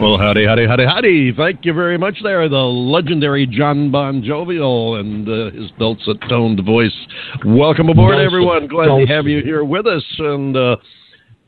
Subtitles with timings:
[0.00, 1.32] Well, howdy, howdy, howdy, howdy.
[1.36, 6.96] Thank you very much there, the legendary Jon BonJovial and uh, his dulcet toned voice.
[7.44, 8.66] Welcome aboard, dulcet, everyone.
[8.66, 9.08] Glad dulcet.
[9.08, 10.02] to have you here with us.
[10.18, 10.76] And uh,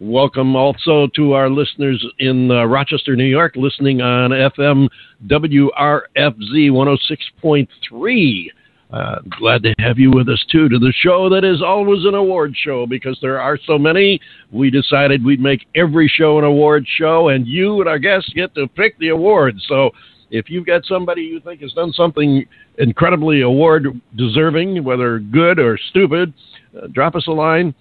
[0.01, 4.87] welcome also to our listeners in uh, Rochester, New York, listening on FM
[5.29, 8.47] WRFZ 106.3.
[8.93, 12.15] Uh, glad to have you with us too to the show that is always an
[12.15, 14.21] award show because there are so many.
[14.51, 18.55] We decided we'd make every show an award show, and you and our guests get
[18.55, 19.65] to pick the awards.
[19.67, 19.93] So
[20.31, 22.45] if you've got somebody you think has done something
[22.79, 26.34] incredibly award deserving, whether good or stupid,
[26.77, 27.75] uh, drop us a line.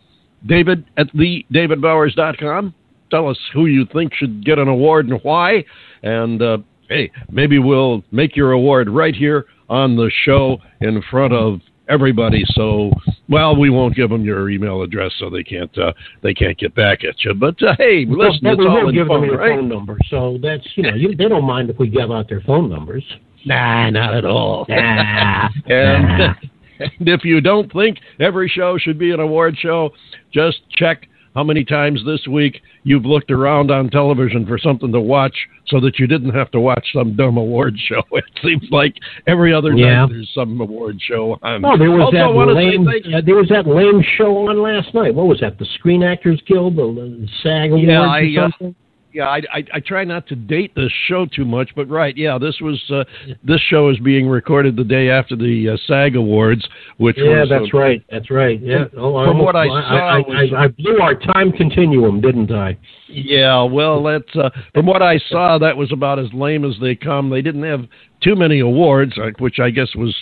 [0.45, 2.73] David at the davidbowers.com.
[3.09, 5.65] Tell us who you think should get an award and why.
[6.03, 11.33] And uh, hey, maybe we'll make your award right here on the show in front
[11.33, 12.43] of everybody.
[12.49, 12.91] So,
[13.29, 16.75] well, we won't give them your email address, so they can't uh, they can't get
[16.75, 17.33] back at you.
[17.33, 19.57] But uh, hey, listen, but it's we all will give fun, them your right?
[19.57, 19.97] phone number.
[20.09, 23.03] So that's you know you, they don't mind if we give out their phone numbers.
[23.45, 24.65] Nah, not at all.
[24.69, 25.49] Nah.
[25.65, 26.35] and,
[26.79, 29.91] and if you don't think every show should be an award show,
[30.31, 34.99] just check how many times this week you've looked around on television for something to
[34.99, 35.35] watch
[35.67, 38.01] so that you didn't have to watch some dumb award show.
[38.21, 38.95] It seems like
[39.27, 40.01] every other yeah.
[40.01, 41.63] night there's some award show on.
[41.65, 42.87] Oh, there was also, that lame.
[42.87, 45.13] Uh, there was that lame show on last night.
[45.13, 45.57] What was that?
[45.57, 48.75] The Screen Actors Guild, the, the SAG Awards yeah, I, or something.
[48.75, 52.15] Uh, yeah, I, I, I try not to date this show too much, but right,
[52.15, 53.03] yeah, this was uh,
[53.43, 57.39] this show is being recorded the day after the uh, SAG Awards, which was yeah,
[57.41, 58.61] was, that's uh, right, that's right.
[58.61, 62.21] Yeah, oh, from I what I saw, I, was, I, I, blew our time continuum,
[62.21, 62.77] didn't I?
[63.07, 66.95] Yeah, well, that's uh, from what I saw, that was about as lame as they
[66.95, 67.29] come.
[67.29, 67.81] They didn't have
[68.23, 70.15] too many awards, which I guess was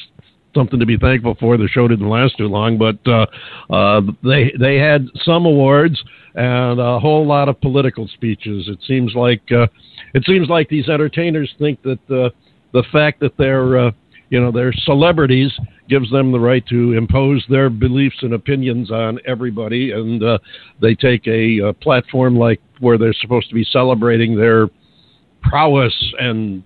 [0.56, 1.58] something to be thankful for.
[1.58, 3.25] The show didn't last too long, but uh,
[3.72, 6.03] uh, they they had some awards
[6.35, 8.67] and a whole lot of political speeches.
[8.67, 9.67] It seems like uh,
[10.13, 12.29] it seems like these entertainers think that uh,
[12.73, 13.91] the fact that they're uh,
[14.29, 15.51] you know they're celebrities
[15.89, 20.38] gives them the right to impose their beliefs and opinions on everybody, and uh,
[20.81, 24.68] they take a, a platform like where they're supposed to be celebrating their
[25.41, 26.63] prowess and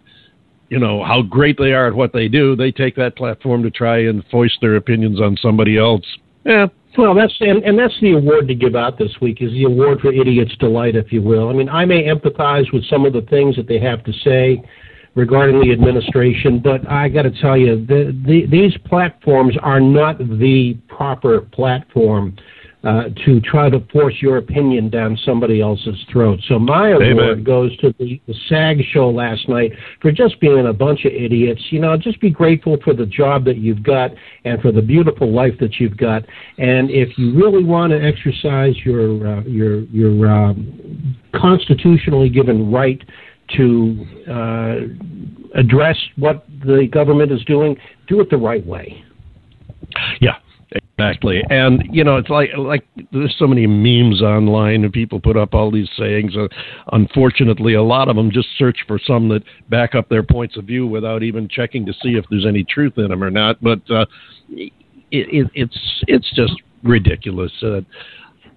[0.70, 2.56] you know how great they are at what they do.
[2.56, 6.06] They take that platform to try and foist their opinions on somebody else.
[6.46, 6.68] Yeah,
[6.98, 10.00] well, that's and, and that's the award to give out this week is the award
[10.02, 11.50] for idiot's delight, if you will.
[11.50, 14.64] I mean, I may empathize with some of the things that they have to say
[15.16, 20.18] regarding the administration, but I got to tell you, the, the, these platforms are not
[20.18, 22.36] the proper platform
[22.84, 26.40] uh, to try to force your opinion down somebody else's throat.
[26.50, 29.72] So my award goes to the, the SAG show last night
[30.02, 31.62] for just being a bunch of idiots.
[31.70, 34.12] You know, just be grateful for the job that you've got
[34.44, 36.24] and for the beautiful life that you've got.
[36.58, 43.02] And if you really want to exercise your uh, your your um, constitutionally given right
[43.56, 47.78] to uh, address what the government is doing,
[48.08, 49.04] do it the right way.
[50.20, 50.38] Yeah,
[50.98, 51.42] exactly.
[51.50, 55.54] And you know, it's like like there's so many memes online, and people put up
[55.54, 56.36] all these sayings.
[56.36, 56.48] Uh,
[56.92, 60.66] unfortunately, a lot of them just search for some that back up their points of
[60.66, 63.62] view without even checking to see if there's any truth in them or not.
[63.62, 64.06] But uh,
[64.50, 64.72] it,
[65.12, 66.54] it, it's it's just
[66.84, 67.52] ridiculous.
[67.62, 67.82] Uh,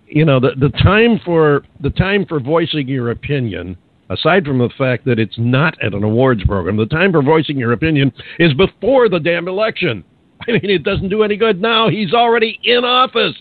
[0.06, 3.76] you know, the the time for the time for voicing your opinion
[4.10, 7.58] aside from the fact that it's not at an awards program, the time for voicing
[7.58, 10.04] your opinion is before the damn election.
[10.48, 11.88] I mean, it doesn't do any good now.
[11.88, 13.34] He's already in office.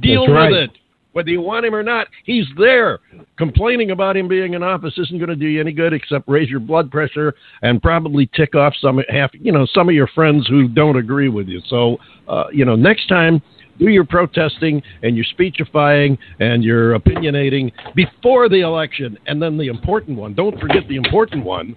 [0.00, 0.50] Deal right.
[0.50, 0.70] with it.
[1.12, 2.98] Whether you want him or not, he's there.
[3.38, 6.50] Complaining about him being in office isn't going to do you any good except raise
[6.50, 10.48] your blood pressure and probably tick off some half, you know, some of your friends
[10.48, 11.60] who don't agree with you.
[11.68, 13.40] So, uh, you know, next time
[13.78, 19.16] do your protesting and your speechifying and your opinionating before the election.
[19.26, 21.76] And then the important one, don't forget the important one,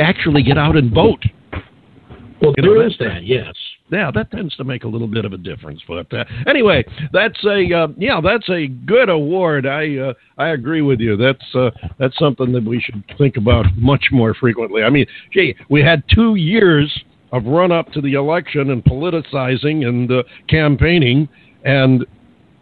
[0.00, 1.22] actually get out and vote.
[2.40, 3.54] Well, You know, there is that's- that, yes.
[3.88, 5.80] Yeah, that tends to make a little bit of a difference.
[5.86, 9.64] But uh, anyway, that's a uh, yeah, that's a good award.
[9.64, 11.16] I uh, I agree with you.
[11.16, 14.82] That's uh, that's something that we should think about much more frequently.
[14.82, 16.92] I mean, gee, we had two years
[17.30, 21.28] of run up to the election and politicizing and uh, campaigning,
[21.64, 22.04] and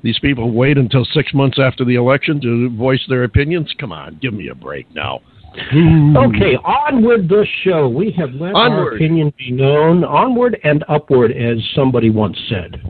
[0.02, 3.72] these people wait until six months after the election to voice their opinions.
[3.80, 5.22] Come on, give me a break now.
[5.56, 7.88] Okay, onward the show.
[7.88, 8.78] We have let onward.
[8.78, 10.04] our opinion be known.
[10.04, 12.82] Onward and upward, as somebody once said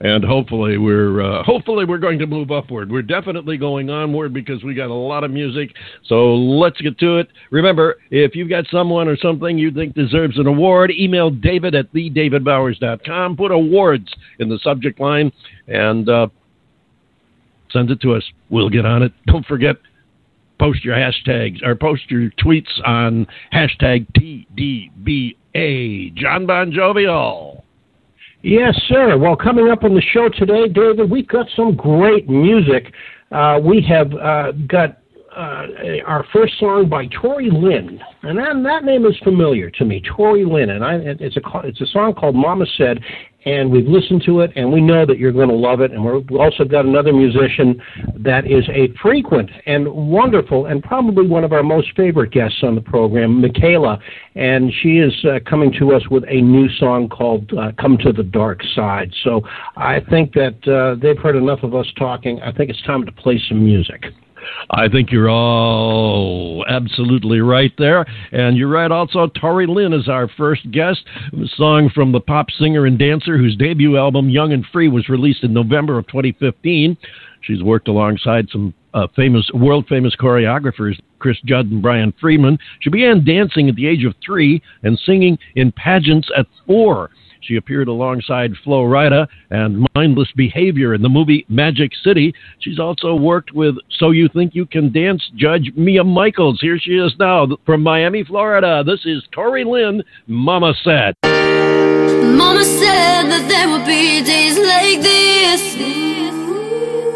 [0.00, 2.90] and hopefully we're uh, hopefully we're going to move upward.
[2.90, 5.74] We're definitely going onward because we got a lot of music.
[6.04, 7.28] So let's get to it.
[7.50, 11.92] Remember, if you've got someone or something you think deserves an award, email David at
[11.92, 13.36] thedavidbowers.com.
[13.36, 15.32] Put awards in the subject line
[15.68, 16.28] and uh,
[17.70, 18.24] send it to us.
[18.50, 19.12] We'll get on it.
[19.26, 19.76] Don't forget.
[20.58, 26.14] Post your hashtags or post your tweets on hashtag TDBA.
[26.14, 27.62] Jon BonJovial.
[28.42, 29.18] Yes, sir.
[29.18, 32.92] Well, coming up on the show today, David, we've got some great music.
[33.32, 34.98] Uh, we have uh, got
[35.36, 35.66] uh,
[36.06, 40.44] our first song by Tori Lynn, and that, that name is familiar to me, Tori
[40.46, 43.00] Lynn, and I, it's a it's a song called Mama Said,
[43.44, 45.92] and we've listened to it, and we know that you're going to love it.
[45.92, 47.80] And we've also got another musician
[48.16, 52.74] that is a frequent and wonderful, and probably one of our most favorite guests on
[52.74, 53.98] the program, Michaela,
[54.36, 58.12] and she is uh, coming to us with a new song called uh, "Come to
[58.12, 59.42] the Dark Side." So
[59.76, 62.40] I think that uh, they've heard enough of us talking.
[62.40, 64.06] I think it's time to play some music.
[64.70, 68.04] I think you're all absolutely right there.
[68.32, 71.04] And you're right also, Tori Lynn is our first guest.
[71.32, 75.08] A song from the pop singer and dancer whose debut album, Young and Free, was
[75.08, 76.96] released in November of 2015.
[77.42, 82.58] She's worked alongside some uh, famous, world famous choreographers, Chris Judd and Brian Friedman.
[82.80, 87.10] She began dancing at the age of three and singing in pageants at four.
[87.42, 92.34] She appeared alongside Flo Rida and Mindless Behavior in the movie Magic City.
[92.60, 96.60] She's also worked with So You Think You Can Dance judge Mia Michaels.
[96.60, 98.82] Here she is now from Miami, Florida.
[98.84, 101.14] This is Tori Lynn, Mama Said.
[101.24, 105.76] Mama said that there would be days like this.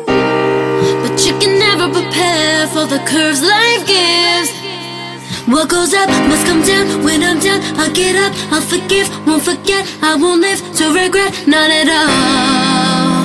[0.06, 4.59] But you can never prepare for the curves life gives.
[5.46, 7.02] What goes up must come down.
[7.04, 8.32] When I'm down, I'll get up.
[8.52, 9.86] I'll forgive, won't forget.
[10.02, 11.30] I won't live to regret.
[11.46, 13.20] Not at all.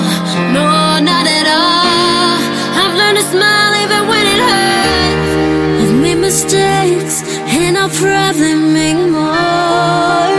[0.56, 0.66] No,
[1.10, 2.38] not at all.
[2.80, 5.82] I've learned to smile even when it hurts.
[5.82, 7.22] I've made mistakes,
[7.58, 10.35] and I'll probably make more.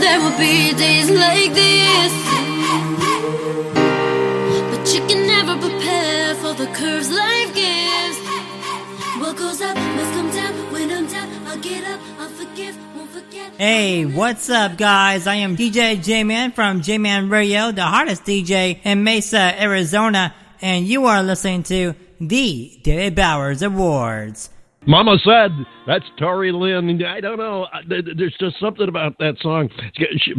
[0.00, 2.12] there will be days like this.
[4.70, 8.18] But you can never prepare for the curves life gives.
[9.20, 10.52] What goes up must come down.
[10.72, 12.00] When I'm down, I'll get up.
[12.18, 13.52] I'll forgive, won't forget.
[13.58, 15.26] Hey, what's up, guys?
[15.26, 20.34] I am DJ J Man from J Man Radio, the hottest DJ in Mesa, Arizona,
[20.62, 24.48] and you are listening to the David Bowers Awards.
[24.86, 25.50] Mama said
[25.86, 27.02] that's Tori Lynn.
[27.04, 27.66] I don't know.
[27.86, 29.68] There's just something about that song.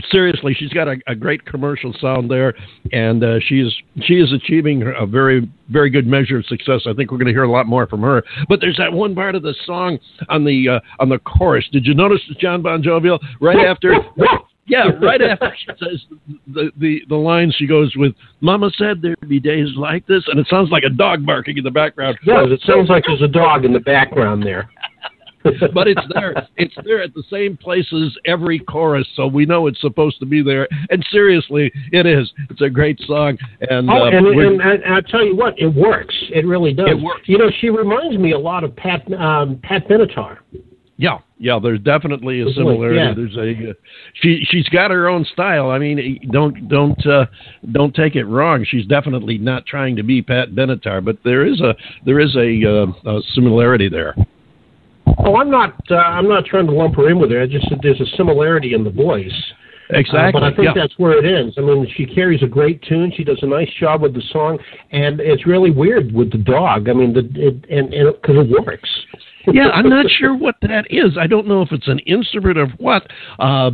[0.10, 2.56] Seriously, she's got a, a, great commercial sound there,
[2.92, 6.82] and uh, she is she is achieving a very very good measure of success.
[6.88, 8.24] I think we're going to hear a lot more from her.
[8.50, 11.66] But there's that one part of the song on the uh, on the chorus.
[11.72, 13.96] Did you notice Jon BonJovial right after?
[14.68, 16.06] Yeah, right after she says
[16.48, 20.40] the, the the line, she goes with "Mama said there'd be days like this," and
[20.40, 22.18] it sounds like a dog barking in the background.
[22.24, 24.70] Yeah, it sounds like there's a dog in the background there.
[25.74, 26.48] but it's there.
[26.58, 30.44] It's there at the same places every chorus, so we know it's supposed to be
[30.44, 30.68] there.
[30.90, 32.32] And seriously, it is.
[32.50, 33.38] It's a great song.
[33.62, 36.16] And oh, uh, and, and, and I tell you what, it works.
[36.30, 36.90] It really does.
[36.90, 37.22] It works.
[37.26, 40.38] You know, she reminds me a lot of Pat um, Pat Benatar.
[41.02, 41.58] Yeah, yeah.
[41.62, 43.00] There's definitely a similarity.
[43.00, 43.14] Yeah.
[43.16, 43.74] There's a uh,
[44.22, 45.72] she she's got her own style.
[45.72, 47.26] I mean, don't don't uh,
[47.72, 48.64] don't take it wrong.
[48.70, 51.74] She's definitely not trying to be Pat Benatar, but there is a
[52.06, 54.16] there is a, uh, a similarity there.
[55.26, 57.42] Oh, I'm not uh, I'm not trying to lump her in with her.
[57.42, 59.34] I just said there's a similarity in the voice.
[59.92, 60.30] Exactly.
[60.30, 60.74] Uh, but I think yeah.
[60.76, 61.56] that's where it ends.
[61.58, 63.12] I mean, she carries a great tune.
[63.16, 64.58] She does a nice job with the song,
[64.92, 66.90] and it's really weird with the dog.
[66.90, 68.90] I mean, the it, and because it works
[69.48, 71.18] yeah, I'm not sure what that is.
[71.20, 73.04] I don't know if it's an instrument or what.
[73.40, 73.72] Uh,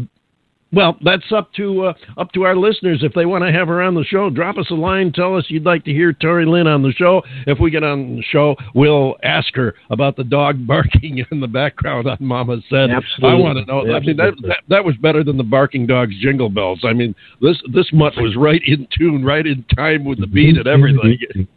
[0.74, 3.00] well, that's up to uh, up to our listeners.
[3.02, 5.14] If they want to have her on the show, drop us a line.
[5.14, 7.22] Tell us you'd like to hear Tori Lynn on the show.
[7.46, 11.48] If we get on the show, we'll ask her about the dog barking in the
[11.48, 12.90] background on Mama said.
[12.90, 13.30] Absolutely.
[13.30, 13.80] I want to know.
[13.80, 13.96] Absolutely.
[13.96, 16.82] I mean, that, that, that was better than the barking dogs jingle bells.
[16.84, 20.58] I mean, this this mutt was right in tune, right in time with the beat
[20.58, 21.48] and everything.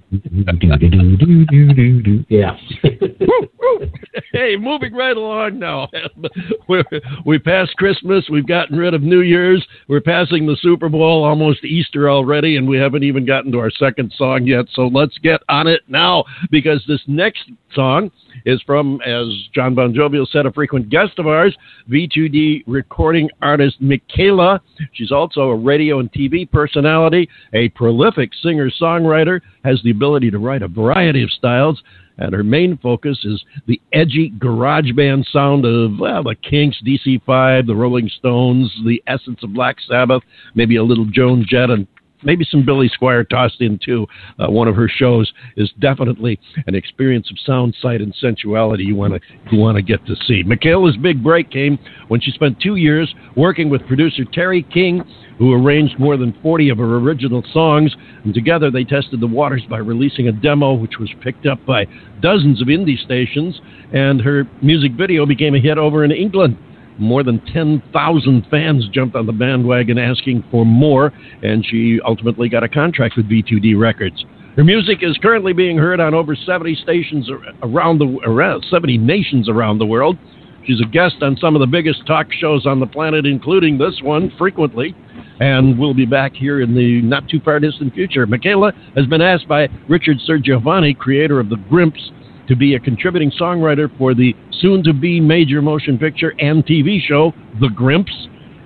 [2.28, 2.56] yeah.
[4.32, 5.88] hey, moving right along now.
[6.68, 6.82] we
[7.24, 8.26] we passed Christmas.
[8.30, 9.64] We've gotten rid of New Year's.
[9.88, 13.70] We're passing the Super Bowl, almost Easter already, and we haven't even gotten to our
[13.70, 14.66] second song yet.
[14.72, 18.10] So let's get on it now because this next song
[18.46, 21.56] is from, as John Bon Jovi said, a frequent guest of ours,
[21.88, 24.60] V2D recording artist Michaela.
[24.92, 30.38] She's also a radio and TV personality, a prolific singer songwriter, has the ability to
[30.38, 31.82] write a variety of styles,
[32.16, 37.66] and her main focus is the edgy garage band sound of well, the Kinks, DC5,
[37.66, 40.22] the Rolling Stones, the essence of Black Sabbath,
[40.54, 41.86] maybe a little Joan Jett, and
[42.22, 44.06] maybe some Billy Squier tossed in too.
[44.38, 48.96] Uh, one of her shows is definitely an experience of sound, sight, and sensuality you
[48.96, 50.42] want to you want to get to see.
[50.42, 55.02] Michaela's big break came when she spent two years working with producer Terry King,
[55.38, 59.62] who arranged more than 40 of her original songs, and together they tested the waters
[59.68, 61.86] by releasing a demo, which was picked up by
[62.20, 63.60] dozens of indie stations,
[63.92, 66.56] and her music video became a hit over in England.
[67.00, 72.62] More than 10,000 fans jumped on the bandwagon asking for more, and she ultimately got
[72.62, 74.24] a contract with V2D Records.
[74.56, 77.30] Her music is currently being heard on over 70 stations
[77.62, 80.18] around the around 70 nations around the world.
[80.66, 83.98] She's a guest on some of the biggest talk shows on the planet, including this
[84.02, 84.94] one, frequently,
[85.40, 88.26] and we'll be back here in the not too far distant future.
[88.26, 92.10] Michaela has been asked by Richard Sergiovanni, creator of the Grimps,
[92.50, 97.00] to be a contributing songwriter for the soon to be major motion picture and TV
[97.00, 98.12] show, The Grimps.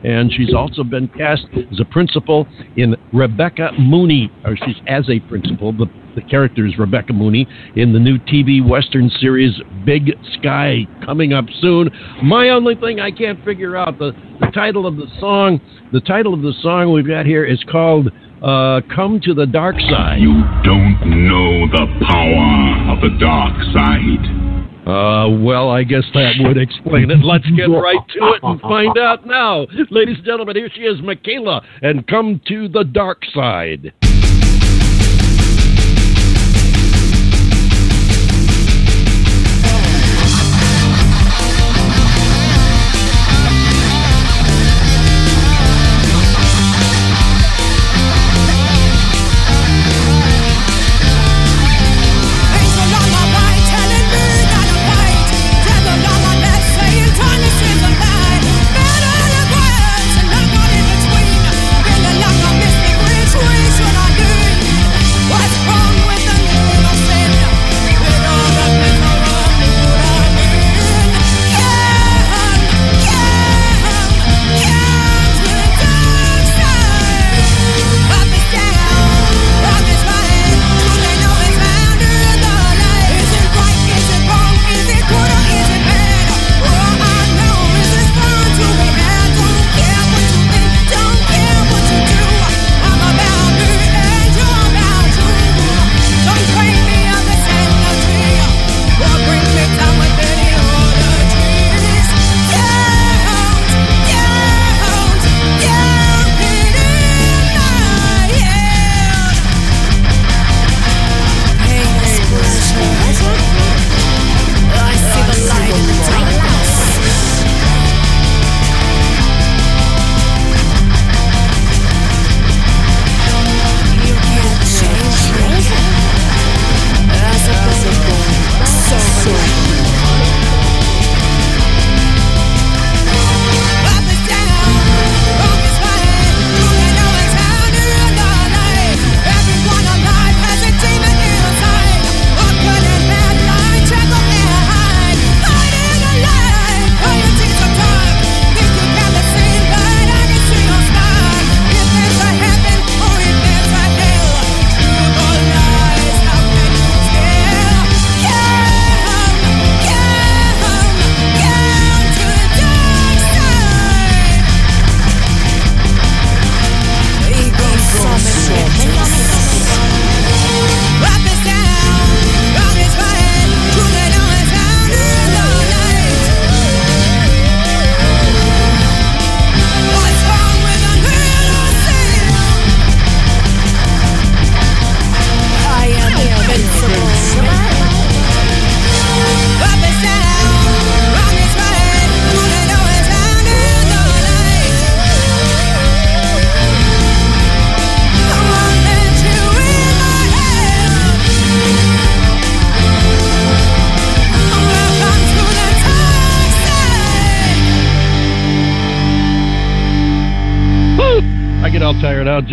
[0.02, 5.20] And she's also been cast as a principal in Rebecca Mooney, or she's as a
[5.28, 5.72] principal.
[5.72, 9.52] The, the character is Rebecca Mooney in the new TV Western series
[9.84, 11.90] Big Sky coming up soon.
[12.22, 15.60] My only thing I can't figure out the, the title of the song.
[15.92, 18.08] The title of the song we've got here is called
[18.44, 20.20] uh, come to the dark side.
[20.20, 24.44] You don't know the power of the dark side.
[24.86, 27.24] Uh, well, I guess that would explain it.
[27.24, 29.66] Let's get right to it and find out now.
[29.90, 33.94] Ladies and gentlemen, here she is, Michaela, and come to the dark side.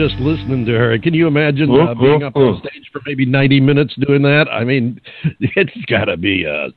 [0.07, 0.97] Just listening to her.
[0.97, 4.47] Can you imagine uh, being up on stage for maybe 90 minutes doing that?
[4.51, 4.99] I mean,
[5.39, 6.69] it's got to be uh,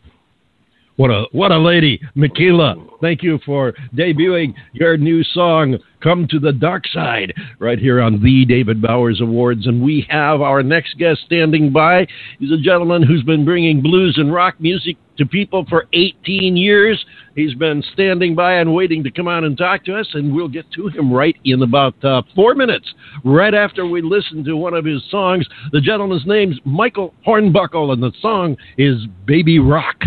[0.96, 2.76] what a what a lady, Michaela.
[3.00, 8.22] Thank you for debuting your new song, "Come to the Dark Side," right here on
[8.22, 9.66] the David Bowers Awards.
[9.66, 12.06] And we have our next guest standing by.
[12.38, 17.04] He's a gentleman who's been bringing blues and rock music to people for 18 years.
[17.34, 20.48] He's been standing by and waiting to come on and talk to us, and we'll
[20.48, 22.92] get to him right in about uh, four minutes,
[23.24, 25.46] right after we listen to one of his songs.
[25.72, 30.04] The gentleman's name's Michael Hornbuckle, and the song is "Baby Rock."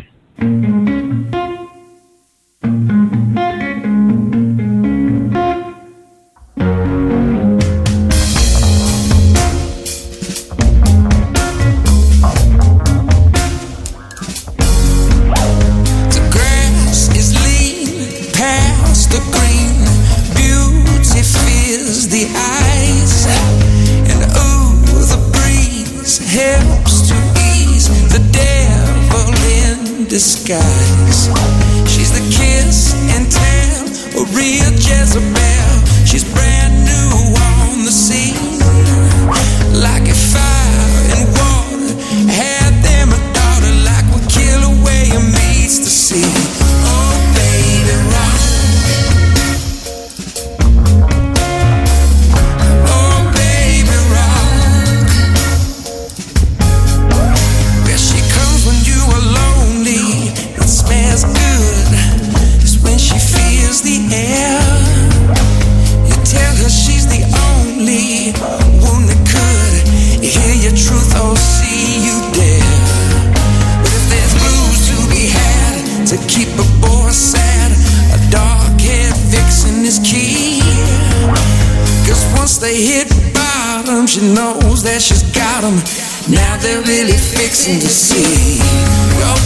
[87.37, 88.59] Fixing to see.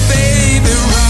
[0.07, 1.00] Baby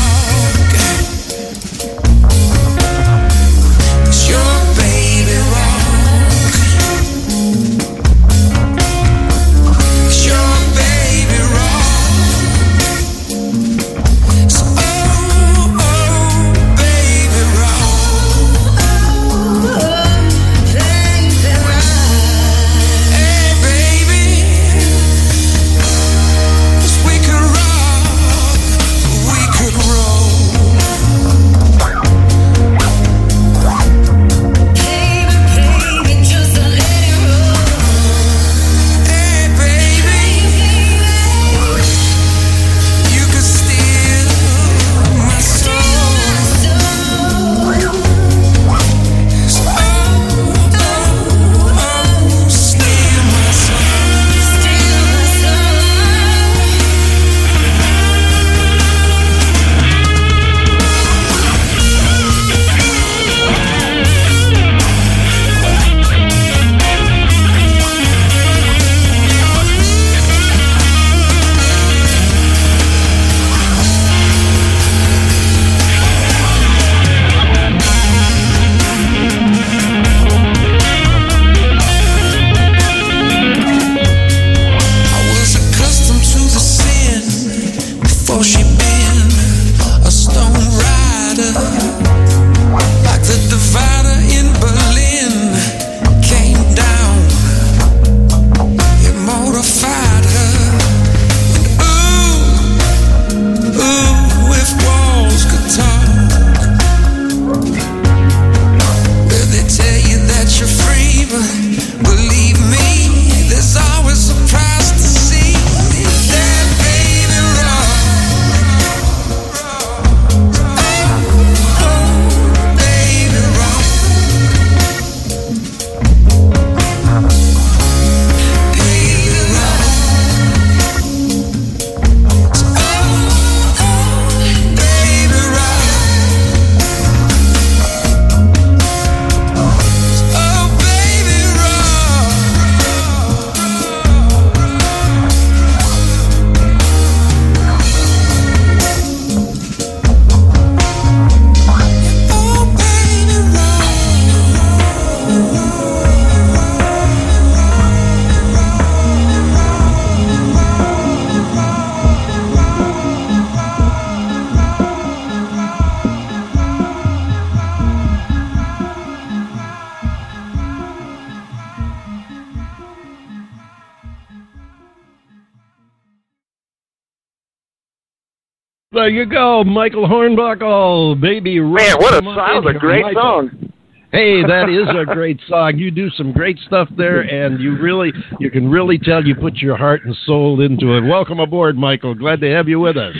[179.01, 181.59] There you go, Michael Hornbuckle, baby.
[181.59, 182.67] Man, what a song!
[182.67, 183.19] A great Michael.
[183.19, 183.73] song.
[184.11, 185.75] Hey, that is a great song.
[185.75, 189.55] You do some great stuff there, and you really, you can really tell you put
[189.55, 191.01] your heart and soul into it.
[191.01, 192.13] Welcome aboard, Michael.
[192.13, 193.15] Glad to have you with us.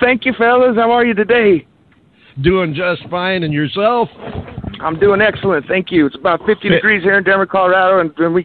[0.00, 0.74] Thank you, fellas.
[0.74, 1.64] How are you today?
[2.40, 4.08] Doing just fine, and yourself?
[4.80, 5.66] I'm doing excellent.
[5.68, 6.06] Thank you.
[6.06, 8.44] It's about 50 degrees here in Denver, Colorado, and, and we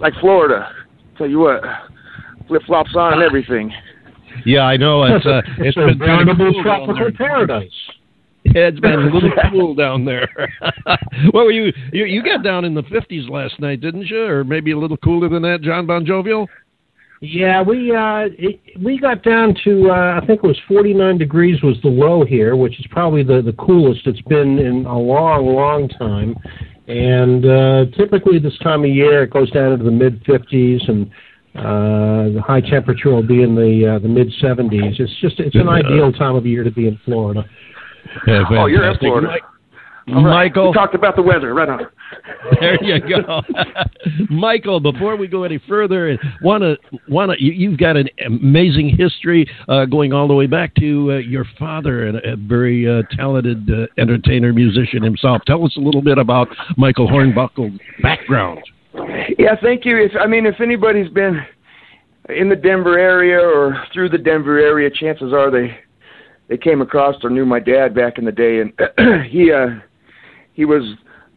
[0.00, 0.70] like Florida.
[1.16, 1.62] Tell you what,
[2.46, 3.26] flip flops on and ah.
[3.26, 3.72] everything.
[4.44, 5.04] Yeah, I know.
[5.04, 7.70] It's uh, it's it's a been veritable cool tropical paradise.
[8.44, 10.28] Yeah, it's been a little cool down there.
[11.32, 12.04] what were you, you?
[12.04, 14.22] You got down in the fifties last night, didn't you?
[14.22, 16.46] Or maybe a little cooler than that, Jon BonJovial.
[17.20, 21.60] Yeah, we uh it, we got down to uh, I think it was 49 degrees
[21.62, 25.46] was the low here, which is probably the the coolest it's been in a long,
[25.46, 26.36] long time.
[26.86, 31.10] And uh, typically this time of year it goes down into the mid 50s, and
[31.58, 34.98] uh, the high temperature will be in the uh, the mid 70s.
[35.00, 37.44] It's just it's an ideal time of year to be in Florida.
[38.26, 38.98] Yeah, Oh, you're in.
[38.98, 39.26] Florida.
[39.28, 40.46] Mi- All right.
[40.46, 41.52] Michael, We talked about the weather.
[41.52, 41.80] Right on.
[42.60, 43.42] there you go,
[44.30, 44.80] Michael.
[44.80, 46.76] Before we go any further, want to
[47.08, 51.12] want to you, you've got an amazing history uh, going all the way back to
[51.12, 55.42] uh, your father, and a, very uh, talented uh, entertainer, musician himself.
[55.46, 58.60] Tell us a little bit about Michael Hornbuckle's background.
[59.38, 59.96] Yeah, thank you.
[59.98, 61.40] If I mean, if anybody's been
[62.28, 65.78] in the Denver area or through the Denver area, chances are they
[66.48, 68.72] they came across or knew my dad back in the day, and
[69.30, 69.66] he uh,
[70.54, 70.82] he was,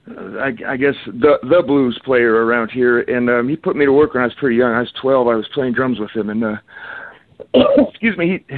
[0.10, 3.86] uh, I, I guess, the the blues player around here, and um, he put me
[3.86, 4.74] to work when I was pretty young.
[4.74, 5.28] I was 12.
[5.28, 6.56] I was playing drums with him, and uh,
[7.90, 8.56] excuse me, he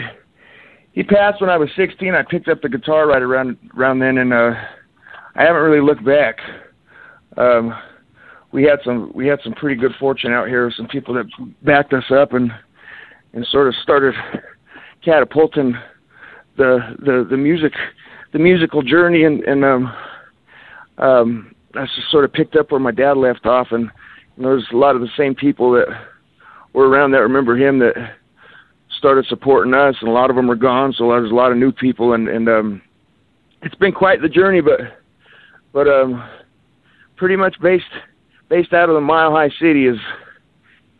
[0.93, 2.13] he passed when I was 16.
[2.13, 4.51] I picked up the guitar right around around then, and uh,
[5.35, 6.37] I haven't really looked back.
[7.35, 7.73] Um,
[8.53, 10.71] we had some we had some pretty good fortune out here.
[10.77, 11.25] Some people that
[11.63, 12.51] backed us up and
[13.33, 14.13] and sort of started
[15.03, 15.73] catapulting
[16.55, 17.73] the the the music
[18.31, 19.93] the musical journey and and um
[20.99, 23.89] um I just sort of picked up where my dad left off and
[24.37, 25.87] you know, there's a lot of the same people that
[26.73, 27.95] were around that remember him that
[28.97, 31.57] started supporting us and a lot of them are gone so there's a lot of
[31.57, 32.81] new people and and um
[33.63, 34.79] it's been quite the journey but
[35.73, 36.23] but um
[37.17, 37.85] pretty much based
[38.53, 39.97] based out of the Mile High City is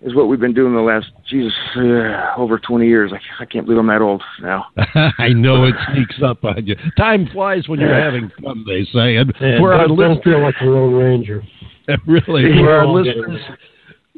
[0.02, 3.14] is what we've been doing the last Jesus uh, over 20 years.
[3.14, 4.66] I, I can't believe I'm that old now.
[5.18, 6.76] I know it sneaks up on you.
[6.98, 9.16] Time flies when you're having fun, they say.
[9.16, 11.42] And And for our don't, listeners, feel like a Lone Ranger.
[12.08, 13.20] really, for our I'll get it.
[13.20, 13.42] listeners,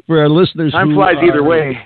[0.08, 1.78] for our listeners Time who flies either are- way.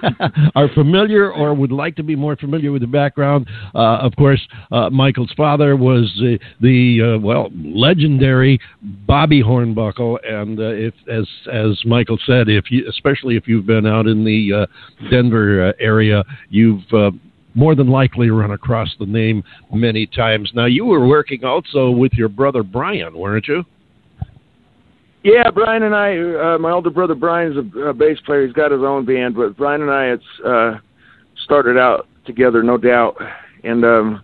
[0.54, 4.40] are familiar or would like to be more familiar with the background, uh, of course,
[4.70, 11.82] uh, Michael's father was uh, the well legendary Bobby Hornbuckle, and uh, if as as
[11.84, 16.24] Michael said, if you especially if you've been out in the uh, Denver uh, area,
[16.50, 16.82] you've
[17.54, 20.50] more than likely run across the name many times.
[20.54, 23.64] Now, you were working also with your brother Brian, weren't you?
[25.24, 28.44] Yeah, Brian and I, uh, my older brother Brian is a, a bass player.
[28.44, 30.78] He's got his own band, but Brian and I had uh,
[31.44, 33.16] started out together, no doubt,
[33.62, 34.22] and um,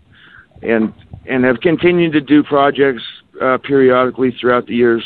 [0.63, 0.93] and
[1.27, 3.03] and have continued to do projects
[3.41, 5.05] uh, periodically throughout the years.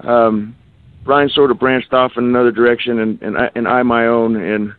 [0.00, 0.56] Um,
[1.04, 4.34] Brian sort of branched off in another direction, and and I, and I my own,
[4.34, 4.72] and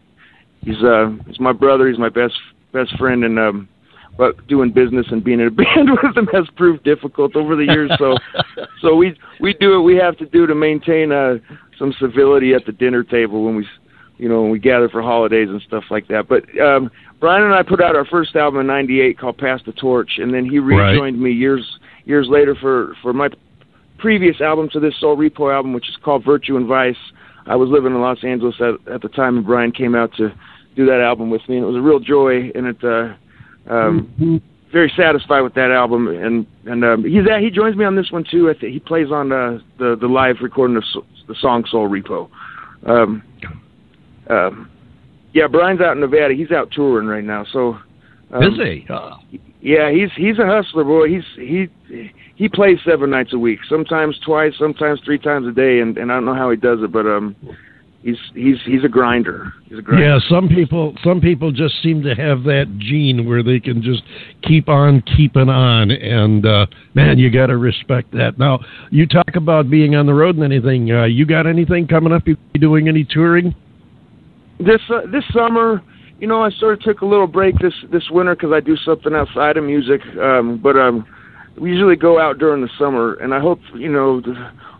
[0.62, 1.88] he's uh he's my brother.
[1.88, 2.36] He's my best
[2.74, 3.70] best friend, and um,
[4.18, 7.66] but doing business and being in a band with him has proved difficult over the
[7.66, 7.92] years.
[7.98, 8.18] So
[8.82, 11.36] so we we do what we have to do to maintain uh,
[11.78, 13.68] some civility at the dinner table when we
[14.18, 16.28] you know when we gather for holidays and stuff like that.
[16.28, 19.74] But um, Brian and I put out our first album in '98 called "Pass the
[19.74, 20.92] Torch," and then he Right.
[20.92, 23.30] rejoined me years years later for for my
[23.98, 26.98] previous album to this Soul Repo album, which is called Virtue and Vice.
[27.46, 30.30] I was living in Los Angeles at, at the time, and Brian came out to
[30.76, 32.52] do that album with me, and it was a real joy.
[32.56, 33.16] And it uh,
[33.70, 37.96] um, very satisfied with that album, and and um, he's at, he joins me on
[37.96, 38.50] this one too.
[38.50, 41.90] I think he plays on uh, the the live recording of so- the song Soul
[41.90, 42.30] Repo.
[42.86, 43.24] Um,
[44.30, 44.70] um,
[45.34, 46.34] yeah, Brian's out in Nevada.
[46.34, 47.46] He's out touring right now.
[47.52, 47.78] So
[48.32, 48.86] um, Busy.
[48.90, 49.18] Uh,
[49.62, 51.08] yeah, he's he's a hustler, boy.
[51.08, 51.70] He's he
[52.36, 56.12] he plays seven nights a week, sometimes twice, sometimes three times a day, and and
[56.12, 57.36] I don't know how he does it, but um,
[58.04, 59.54] he's he's he's a grinder.
[59.66, 60.06] He's a grinder.
[60.06, 64.04] Yeah, some people some people just seem to have that gene where they can just
[64.44, 68.38] keep on keeping on, and uh, man, you got to respect that.
[68.38, 68.60] Now,
[68.92, 70.92] you talk about being on the road and anything.
[70.92, 72.28] Uh, you got anything coming up?
[72.28, 73.56] You doing any touring?
[74.60, 75.82] this uh, this summer,
[76.20, 78.76] you know, I sort of took a little break this this winter because I do
[78.78, 80.02] something outside of music.
[80.22, 81.06] Um, but um,
[81.60, 84.22] we usually go out during the summer, and I hope you know,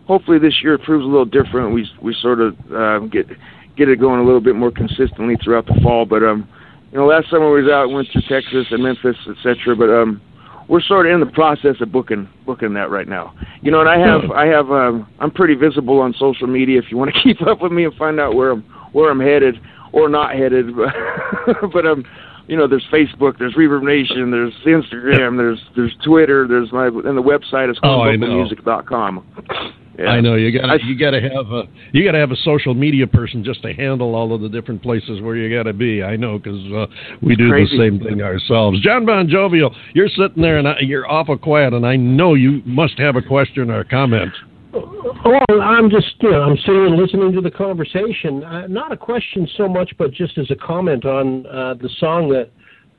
[0.06, 1.72] hopefully this year it proves a little different.
[1.72, 3.26] We we sort of uh, get
[3.76, 6.06] get it going a little bit more consistently throughout the fall.
[6.06, 6.48] But um,
[6.92, 9.76] you know, last summer we was out, went to Texas and Memphis, etc.
[9.76, 10.20] But um,
[10.68, 13.34] we're sort of in the process of booking booking that right now.
[13.62, 16.78] You know, and I have I have um, I'm pretty visible on social media.
[16.78, 18.62] If you want to keep up with me and find out where I'm
[18.92, 19.60] where I'm headed
[19.92, 20.92] or not headed, but
[21.72, 22.04] but um,
[22.46, 27.16] you know, there's Facebook, there's Reverb Nation, there's Instagram, there's there's Twitter, there's my and
[27.16, 29.24] the website is Oh, music.com.
[29.98, 30.06] Yeah.
[30.06, 32.36] I know you got to you got to have a you got to have a
[32.36, 35.72] social media person just to handle all of the different places where you got to
[35.72, 36.02] be.
[36.02, 36.86] I know because uh,
[37.22, 37.76] we do Crazy.
[37.76, 38.80] the same thing ourselves.
[38.80, 42.98] Jon BonJovial, you're sitting there and I, you're awful quiet, and I know you must
[42.98, 44.32] have a question or a comment.
[44.72, 48.42] Well, I'm just, you know, I'm sitting and listening to the conversation.
[48.42, 52.28] Uh, not a question so much, but just as a comment on uh, the song
[52.30, 52.50] that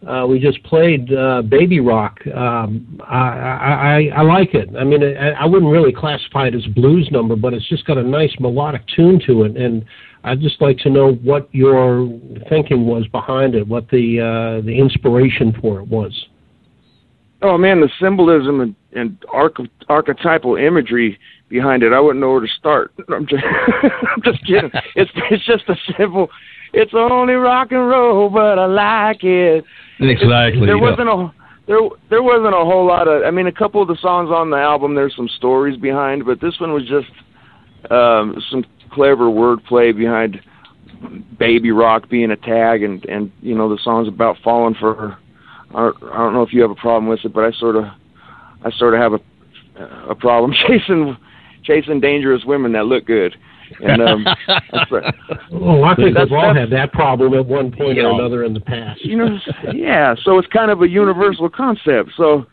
[0.07, 4.69] uh, we just played, uh, "Baby Rock." Um, I, I, I, like it.
[4.77, 7.97] I mean, I, I wouldn't really classify it as blues number, but it's just got
[7.97, 9.85] a nice melodic tune to it, and
[10.23, 12.07] I'd just like to know what your
[12.49, 16.27] thinking was behind it, what the uh, the inspiration for it was.
[17.41, 22.41] Oh man, the symbolism and, and arch- archetypal imagery behind it, I wouldn't know where
[22.41, 22.91] to start.
[23.09, 23.43] I'm just,
[23.83, 24.71] I'm just kidding.
[24.95, 26.29] It's it's just a simple.
[26.73, 29.63] It's only rock and roll, but I like it.
[29.99, 30.65] Exactly.
[30.65, 30.81] There yeah.
[30.81, 31.33] wasn't a
[31.67, 33.23] there there wasn't a whole lot of.
[33.23, 36.41] I mean, a couple of the songs on the album, there's some stories behind, but
[36.41, 37.09] this one was just
[37.91, 40.41] um, some clever wordplay behind
[41.37, 45.17] baby rock being a tag, and and you know the song's about falling for
[45.73, 47.85] I don't know if you have a problem with it, but I sort of
[48.63, 51.17] I sort of have a a problem chasing
[51.63, 53.35] chasing dangerous women that look good.
[53.83, 54.91] And um, that's,
[55.51, 58.03] Oh, I think That's- we've all that's- had that problem at one point Yeah.
[58.05, 59.03] or another in the past.
[59.03, 59.37] you know,
[59.73, 60.15] yeah.
[60.23, 62.11] So it's kind of a universal concept.
[62.17, 62.45] So,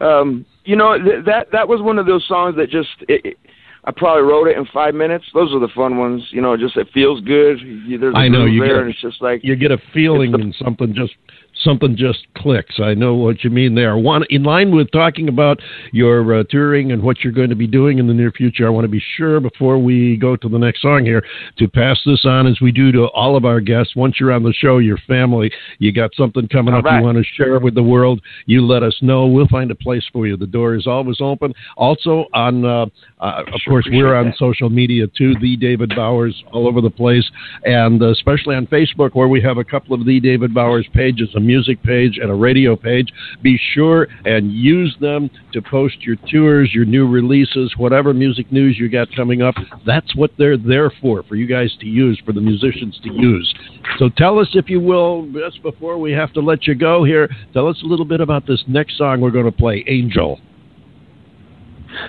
[0.00, 3.38] um, you know, th- that that was one of those songs that just it, it,
[3.84, 5.24] I probably wrote it in five minutes.
[5.32, 6.22] Those are the fun ones.
[6.30, 7.58] You know, just it feels good.
[7.60, 9.70] You, there's a I know, groove you there, get- and it's just like you get
[9.72, 11.14] a feeling It's the- and something just
[11.62, 12.78] something just clicks.
[12.80, 13.96] I know what you mean there.
[13.96, 15.60] One in line with talking about
[15.92, 18.66] your uh, touring and what you're going to be doing in the near future.
[18.66, 21.24] I want to be sure before we go to the next song here
[21.58, 23.96] to pass this on as we do to all of our guests.
[23.96, 26.98] Once you're on the show, your family, you got something coming All up right.
[26.98, 28.20] you want to share with the world.
[28.46, 29.26] You let us know.
[29.26, 30.36] We'll find a place for you.
[30.36, 31.54] The door is always open.
[31.76, 32.86] Also on, uh,
[33.20, 34.36] uh, of Sure course, we're on that.
[34.36, 35.34] social media too.
[35.40, 37.28] The David Bowers all over the place,
[37.64, 41.28] and uh, especially on Facebook where we have a couple of the David Bowers pages,
[41.48, 43.08] music page and a radio page.
[43.42, 48.78] Be sure and use them to post your tours, your new releases, whatever music news
[48.78, 49.54] you got coming up.
[49.86, 53.52] That's what they're there for, for you guys to use, for the musicians to use.
[53.98, 57.28] So tell us, if you will, just before we have to let you go here,
[57.52, 60.38] tell us a little bit about this next song we're going to play, Angel.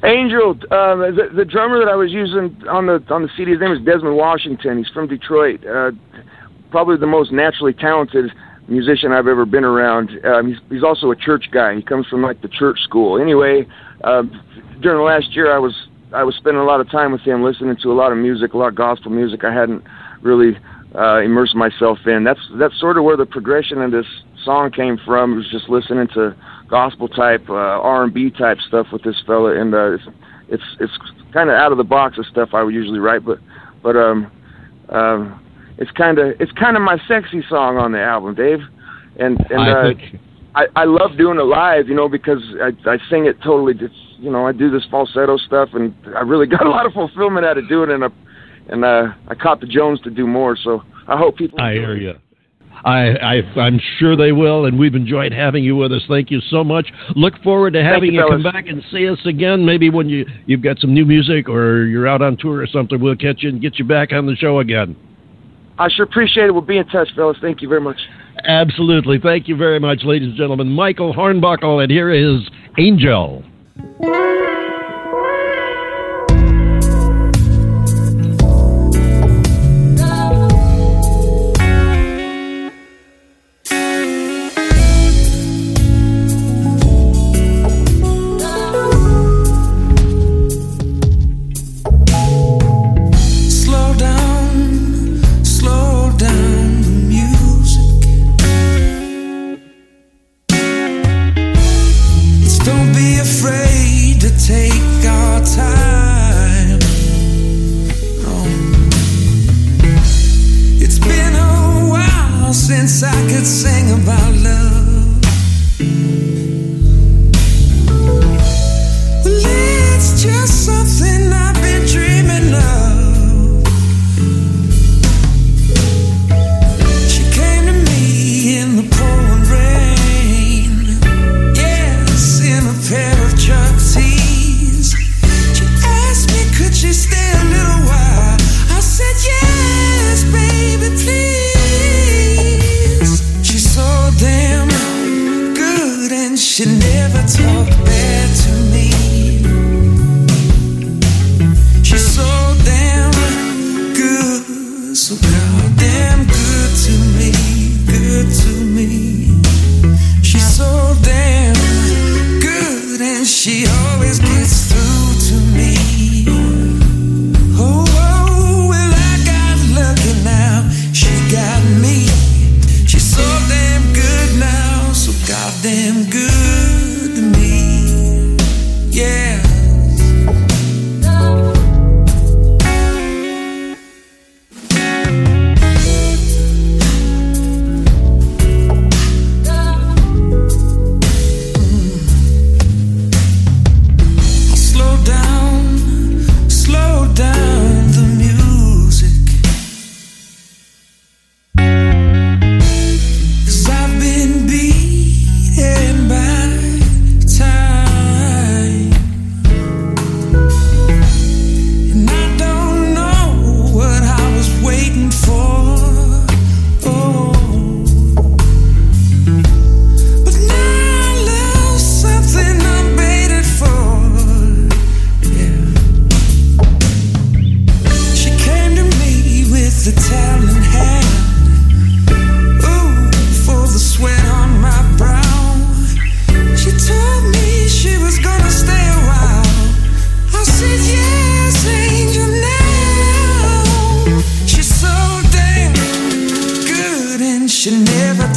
[0.04, 3.62] Angel, um, the, the drummer that I was using on the on the CD, his
[3.62, 4.78] name is Desmond Washington.
[4.78, 5.66] He's from Detroit.
[5.66, 5.92] Uh,
[6.70, 8.32] probably the most naturally talented
[8.70, 10.12] musician I've ever been around.
[10.26, 11.76] Um, he's he's also a church guy.
[11.76, 13.22] He comes from like the church school.
[13.22, 13.68] Anyway,
[14.04, 14.32] um,
[14.82, 15.74] during the last year, I was
[16.14, 18.54] I was spending a lot of time with him, listening to a lot of music,
[18.54, 19.44] a lot of gospel music.
[19.44, 19.84] I hadn't
[20.22, 20.58] really
[20.96, 22.24] uh, immersed myself in.
[22.24, 24.08] That's that's sort of where the progression of this
[24.44, 25.34] song came from.
[25.34, 26.36] It was just listening to
[26.70, 30.04] gospel type, uh, R and B type stuff with this fella, and uh, it's
[30.50, 30.94] it's, it's
[31.34, 33.40] kind of out of the box of stuff I would usually write, but
[33.84, 34.32] but um
[34.90, 35.40] um
[35.80, 38.60] it's kind of it's kind of my sexy song on the album, Dave,
[39.18, 40.22] and and I uh, think
[40.56, 43.74] I, I love doing it live, you know, because I, I sing it totally.
[43.80, 46.94] It's, you know, I do this falsetto stuff, and I really got a lot of
[46.94, 47.96] fulfillment out of doing it.
[47.96, 48.10] And, I,
[48.70, 51.62] and uh, I caught the Jones to do more, so I hope people.
[51.62, 52.14] I hear you.
[52.86, 56.02] I, I, I'm sure they will, and we've enjoyed having you with us.
[56.08, 56.88] Thank you so much.
[57.14, 59.66] Look forward to having you, you, come back and see us again.
[59.66, 63.00] Maybe when you you've got some new music or you're out on tour or something,
[63.02, 64.96] we'll catch you and get you back on the show again.
[65.80, 66.52] I sure appreciate it.
[66.52, 67.38] We'll be in touch, fellas.
[67.42, 67.98] Thank you very much.
[68.46, 69.18] Absolutely.
[69.18, 70.70] Thank you very much, ladies and gentlemen.
[70.70, 73.44] Michael Hornbuckle, and here is Angel.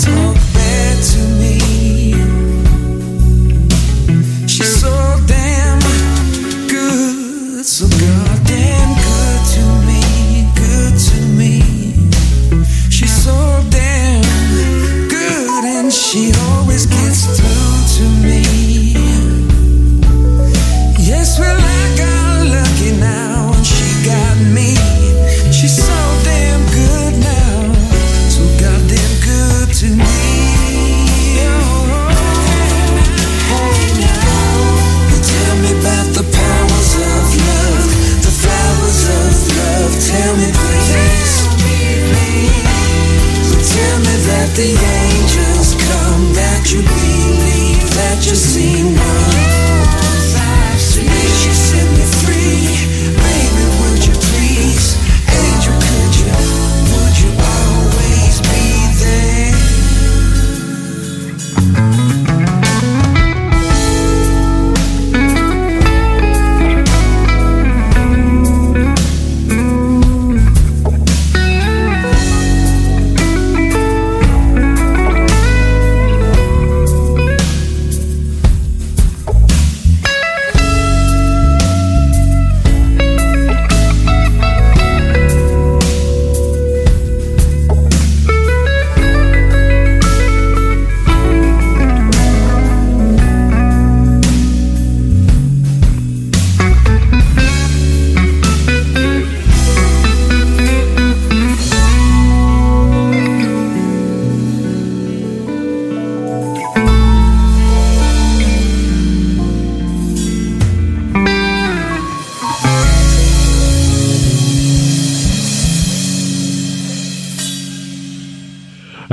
[0.02, 1.71] talk back to me.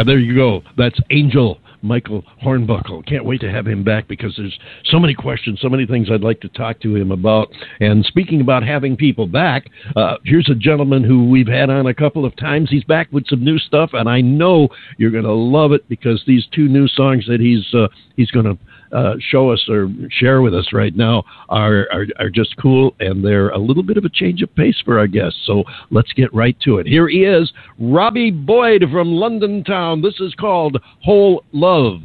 [0.04, 0.62] There you go.
[0.78, 3.06] That's Angel Michael Hornbuckle.
[3.06, 6.22] Can't wait to have him back because there's so many questions, so many things I'd
[6.22, 7.50] like to talk to him about.
[7.80, 11.94] And speaking about having people back, uh, here's a gentleman who we've had on a
[11.94, 12.70] couple of times.
[12.70, 16.22] He's back with some new stuff, and I know you're going to love it because
[16.28, 18.58] these two new songs that he's uh, he's going to
[18.92, 23.24] uh, show us or share with us right now are, are, are just cool and
[23.24, 25.40] they're a little bit of a change of pace for our guests.
[25.46, 26.88] So let's get right to it.
[26.88, 30.02] Here he is, Robbie Boyd from London Town.
[30.02, 32.02] This is called Whole Love.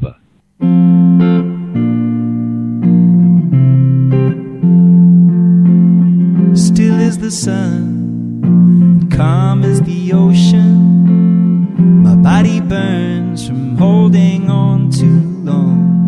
[6.57, 12.03] Still is the sun, calm as the ocean.
[12.03, 16.04] My body burns from holding on too long.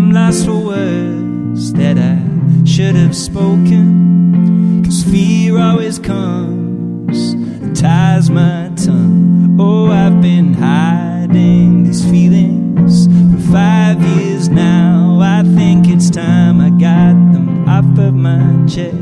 [0.00, 4.82] I'm lost for words that I should have spoken.
[4.82, 9.58] Cause fear always comes and ties my tongue.
[9.60, 15.18] Oh, I've been hiding these feelings for five years now.
[15.20, 18.96] I think it's time I got them off of my chest.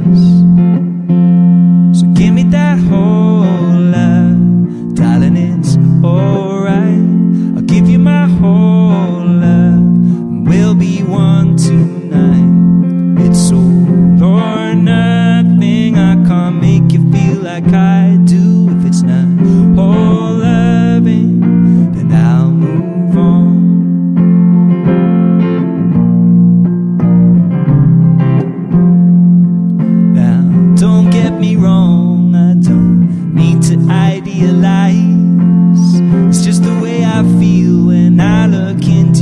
[2.01, 3.45] So give me that whole
[3.95, 6.48] love, darling, it's alright.
[37.39, 39.18] Feel when I look into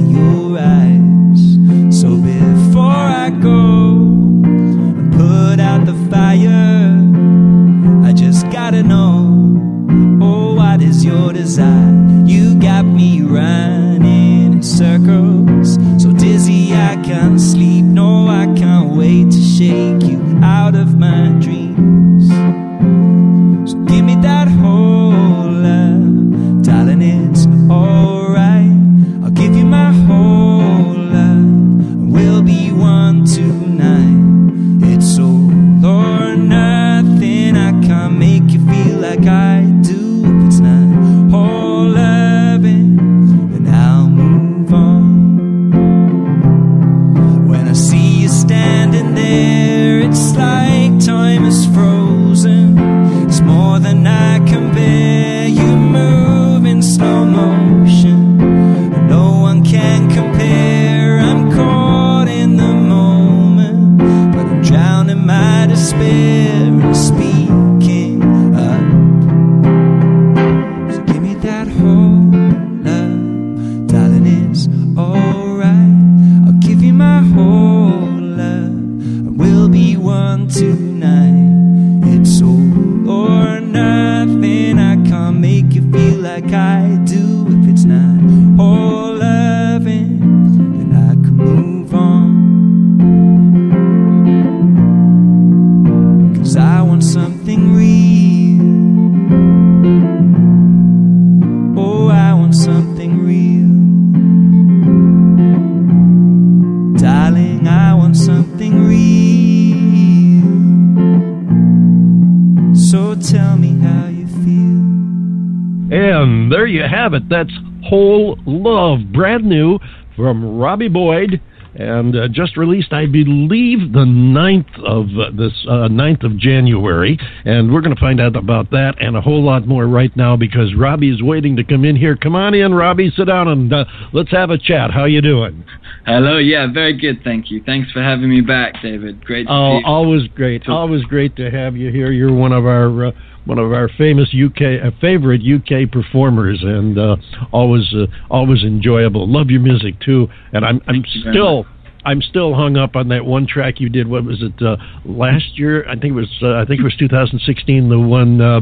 [113.30, 115.96] tell me how you feel.
[115.98, 117.28] And there you have it.
[117.28, 117.50] That's
[117.84, 119.78] Whole Love, brand new
[120.14, 121.40] from Robbie Boyd,
[121.78, 127.18] and uh, just released, I believe, the 9th of uh, this uh, 9th of January.
[127.44, 130.36] And we're going to find out about that and a whole lot more right now
[130.36, 132.16] because Robbie is waiting to come in here.
[132.16, 133.10] Come on in, Robbie.
[133.16, 134.90] Sit down and uh, let's have a chat.
[134.90, 135.64] How you doing?
[136.06, 137.62] Hello, yeah, very good, thank you.
[137.64, 139.24] Thanks for having me back, David.
[139.24, 139.86] Great to Oh, see you.
[139.86, 140.68] always great.
[140.68, 142.12] Always great to have you here.
[142.12, 143.10] You're one of our uh,
[143.46, 147.16] one of our famous UK uh, favorite UK performers, and uh,
[147.52, 149.26] always uh, always enjoyable.
[149.30, 151.64] Love your music too, and I'm I'm still.
[152.04, 154.06] I'm still hung up on that one track you did.
[154.06, 155.84] What was it uh, last year?
[155.88, 156.30] I think it was.
[156.40, 157.88] Uh, I think it was 2016.
[157.88, 158.60] The one uh,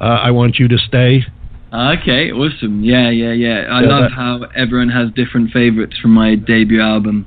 [0.00, 1.24] uh, I want you to stay.
[1.72, 2.82] Okay, awesome.
[2.82, 3.66] Yeah, yeah, yeah.
[3.70, 7.24] I Yeah, love that- how everyone has different favorites from my debut album.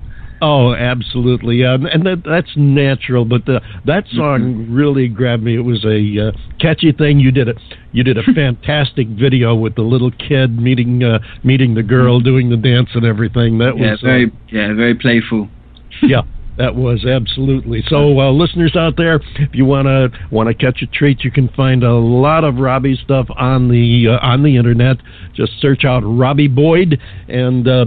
[0.47, 3.25] Oh, absolutely, yeah, and that that's natural.
[3.25, 5.55] But the, that song really grabbed me.
[5.55, 7.19] It was a uh, catchy thing.
[7.19, 7.57] You did it.
[7.93, 12.51] You did a fantastic video with the little kid meeting uh, meeting the girl, doing
[12.51, 13.57] the dance and everything.
[13.57, 15.49] That Yeah, was uh, very, yeah, very playful.
[16.03, 16.21] yeah,
[16.59, 17.83] that was absolutely.
[17.87, 21.83] So, uh, listeners out there, if you wanna wanna catch a treat, you can find
[21.83, 24.97] a lot of Robbie stuff on the uh, on the internet.
[25.33, 27.85] Just search out Robbie Boyd and uh,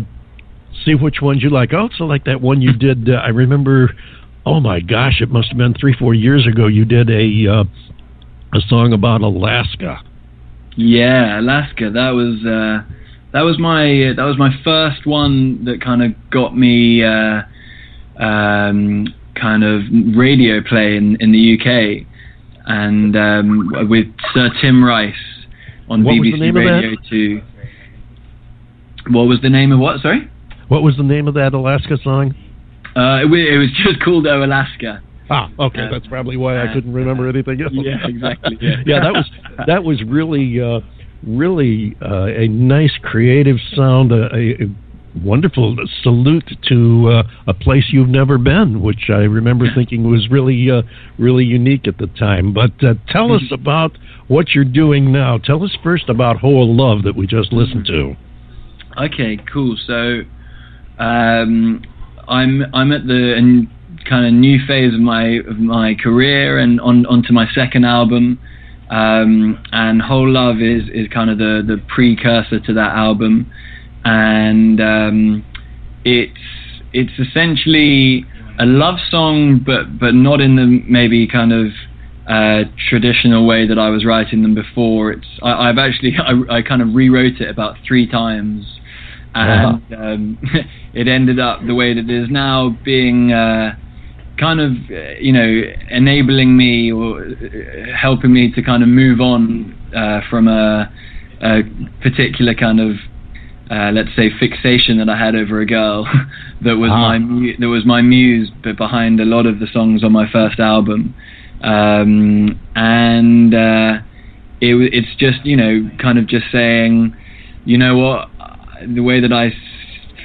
[0.85, 1.73] see which ones you like.
[1.73, 3.09] I also, like that one you did.
[3.09, 3.95] Uh, I remember.
[4.47, 6.67] Oh my gosh, it must have been three four years ago.
[6.67, 7.65] You did a uh,
[8.55, 10.01] a song about Alaska.
[10.77, 11.91] Yeah, Alaska.
[11.91, 12.89] That was uh,
[13.33, 17.43] that was my that was my first one that kind of got me uh,
[18.19, 19.83] um, kind of
[20.17, 22.07] radio play in, in the UK,
[22.67, 25.15] and um, with Sir Tim Rice
[25.89, 26.71] on What BBC the name of that?
[26.71, 27.43] Radio Two.
[29.11, 30.01] What was the name of what?
[30.01, 30.31] Sorry.
[30.69, 32.35] What was the name of that Alaska song?
[32.97, 35.03] Uh, it, it was just called Oh Alaska.
[35.31, 37.73] Ah, okay, Uh, that's probably why I uh, couldn't remember anything else.
[37.75, 38.77] yeah, exactly, yeah.
[38.87, 39.31] yeah, that was
[39.67, 40.81] that was really uh,
[41.27, 44.67] really uh, a nice creative sound, a, a
[45.23, 50.71] wonderful salute to uh, a place you've never been, which I remember thinking was really
[50.71, 50.83] uh,
[51.19, 52.55] really unique at the time.
[52.55, 53.99] But uh, tell us about
[54.29, 55.39] what you're doing now.
[55.39, 58.15] Tell us first about Whole Love that we just listened to.
[58.97, 59.77] Okay, cool.
[59.87, 60.23] So,
[60.99, 61.83] um,
[62.27, 63.71] I'm I'm at the in
[64.09, 68.39] kind of new phase of my of my career and on onto my second album,
[68.91, 73.51] um, and Whole Love is is kind of the the precursor to that album,
[74.05, 75.45] and um,
[76.05, 76.39] it's
[76.93, 78.25] it's essentially
[78.59, 81.69] a love song, but but not in the maybe kind of
[82.29, 85.13] uh, traditional way that I was writing them before.
[85.13, 86.17] It's I, I've actually
[86.51, 88.78] I, I kind of rewrote it about three times,
[89.39, 90.39] and um,
[90.95, 93.75] it ended up the way that it is now, being uh,
[94.39, 99.21] kind of uh, you know enabling me or uh, helping me to kind of move
[99.21, 100.91] on uh, from a,
[101.43, 101.63] a
[102.01, 102.97] particular kind of
[103.71, 106.05] uh, let's say fixation that I had over a girl
[106.63, 107.19] that was Ah.
[107.19, 110.59] my that was my muse but behind a lot of the songs on my first
[110.59, 111.15] album.
[111.63, 113.99] Um, and uh,
[114.61, 117.15] it, it's just you know kind of just saying
[117.65, 118.29] you know what
[118.87, 119.51] the way that I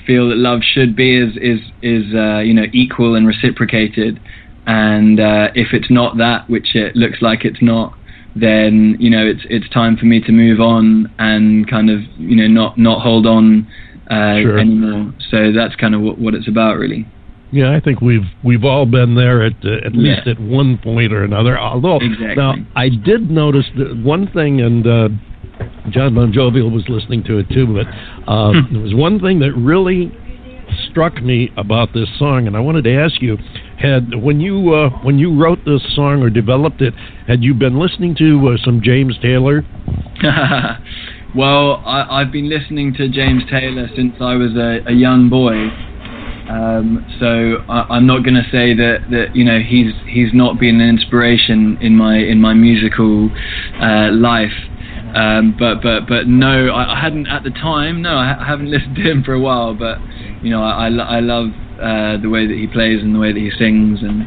[0.06, 4.20] feel that love should be is is is uh, you know equal and reciprocated
[4.66, 7.94] and uh, if it's not that which it looks like it's not
[8.36, 12.36] then you know it's it's time for me to move on and kind of you
[12.36, 13.68] know not not hold on
[14.10, 14.60] uh, Sure.
[14.60, 17.06] anymore so that's kind of what, what it's about really
[17.52, 20.16] Yeah, I think we've we've all been there at uh, at Yeah.
[20.16, 21.58] least at one point or another.
[21.58, 22.36] Although Exactly.
[22.36, 25.10] now I did notice that one thing, and uh,
[25.90, 27.68] Jon BonJovial was listening to it too.
[27.68, 27.88] But
[28.32, 28.74] uh, Hmm.
[28.74, 30.12] there was one thing that really
[30.90, 33.38] struck me about this song, and I wanted to ask you:
[33.78, 36.94] had when you uh, when you wrote this song or developed it,
[37.28, 39.64] had you been listening to uh, some James Taylor?
[41.36, 45.70] well, I, I've been listening to James Taylor since I was a, a young boy.
[46.50, 50.60] Um, so I, I'm not going to say that, that you know he's he's not
[50.60, 53.30] been an inspiration in my in my musical
[53.82, 54.52] uh, life.
[55.14, 58.02] Um, but but but no, I, I hadn't at the time.
[58.02, 59.74] No, I, I haven't listened to him for a while.
[59.74, 60.00] But
[60.42, 61.48] you know, I I, lo- I love
[61.78, 64.26] uh, the way that he plays and the way that he sings, and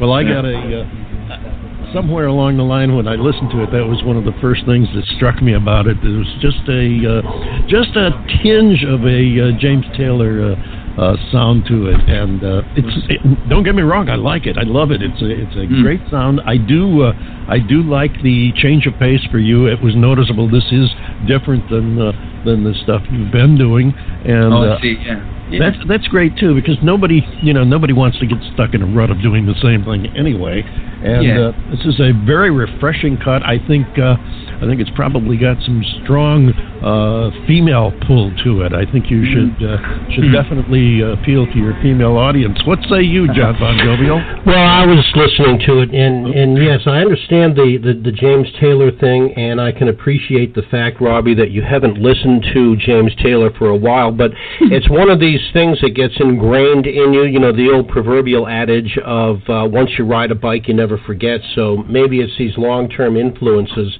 [0.00, 0.56] Well, I got a.
[0.56, 4.34] Uh, somewhere along the line when I listened to it, that was one of the
[4.40, 5.96] first things that struck me about it.
[6.02, 7.22] There was just a uh,
[7.68, 8.12] just a
[8.42, 10.52] tinge of a uh, James Taylor
[10.96, 13.06] uh, uh, sound to it, and uh, it's.
[13.08, 14.56] It, don't get me wrong, I like it.
[14.58, 15.02] I love it.
[15.02, 15.82] It's a it's a Mm.
[15.82, 16.40] great sound.
[16.46, 17.12] I do uh,
[17.48, 19.66] I do like the change of pace for you.
[19.66, 20.48] It was noticeable.
[20.48, 20.90] This is
[21.26, 22.12] different than uh,
[22.44, 23.94] than the stuff you've been doing,
[24.24, 24.96] and oh, uh, I see.
[25.04, 25.35] Yeah.
[25.50, 28.86] That's that's great too because nobody you know nobody wants to get stuck in a
[28.86, 30.62] rut of doing the same thing anyway.
[31.02, 31.38] And Yeah.
[31.48, 33.42] uh, this is a very refreshing cut.
[33.44, 34.16] I think uh,
[34.58, 36.50] I think it's probably got some strong
[36.82, 38.72] uh, female pull to it.
[38.72, 39.78] I think you should uh,
[40.14, 42.58] should definitely uh, appeal to your female audience.
[42.66, 44.46] What say you, Jon BonJovial?
[44.46, 48.48] Well, I was listening to it, and and yes, I understand the, the the James
[48.58, 53.12] Taylor thing, and I can appreciate the fact, Robbie, that you haven't listened to James
[53.22, 54.10] Taylor for a while.
[54.10, 57.24] But it's one of these things that gets ingrained in you.
[57.24, 60.98] You know, the old proverbial adage of uh, once you ride a bike, you never
[60.98, 61.40] forget.
[61.54, 63.98] So maybe it's these long-term influences,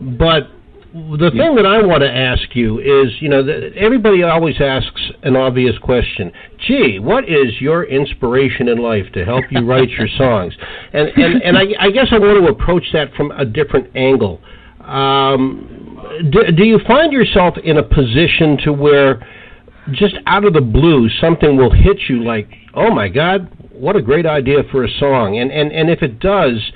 [0.00, 0.48] but.
[0.92, 5.36] The thing that I want to ask you is, you know, everybody always asks an
[5.36, 6.32] obvious question.
[6.66, 10.52] Gee, what is your inspiration in life to help you write your songs?
[10.92, 14.40] And and and I, I guess I want to approach that from a different angle.
[14.80, 15.80] Um,
[16.30, 19.26] do, do you find yourself in a position to where,
[19.92, 24.02] just out of the blue, something will hit you like, oh my God, what a
[24.02, 25.38] great idea for a song?
[25.38, 26.72] And and and if it does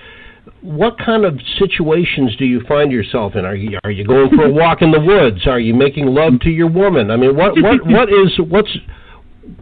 [0.65, 3.45] what kind of situations do you find yourself in?
[3.45, 5.47] Are you are you going for a walk in the woods?
[5.47, 7.11] Are you making love to your woman?
[7.11, 8.75] I mean, what what what is what's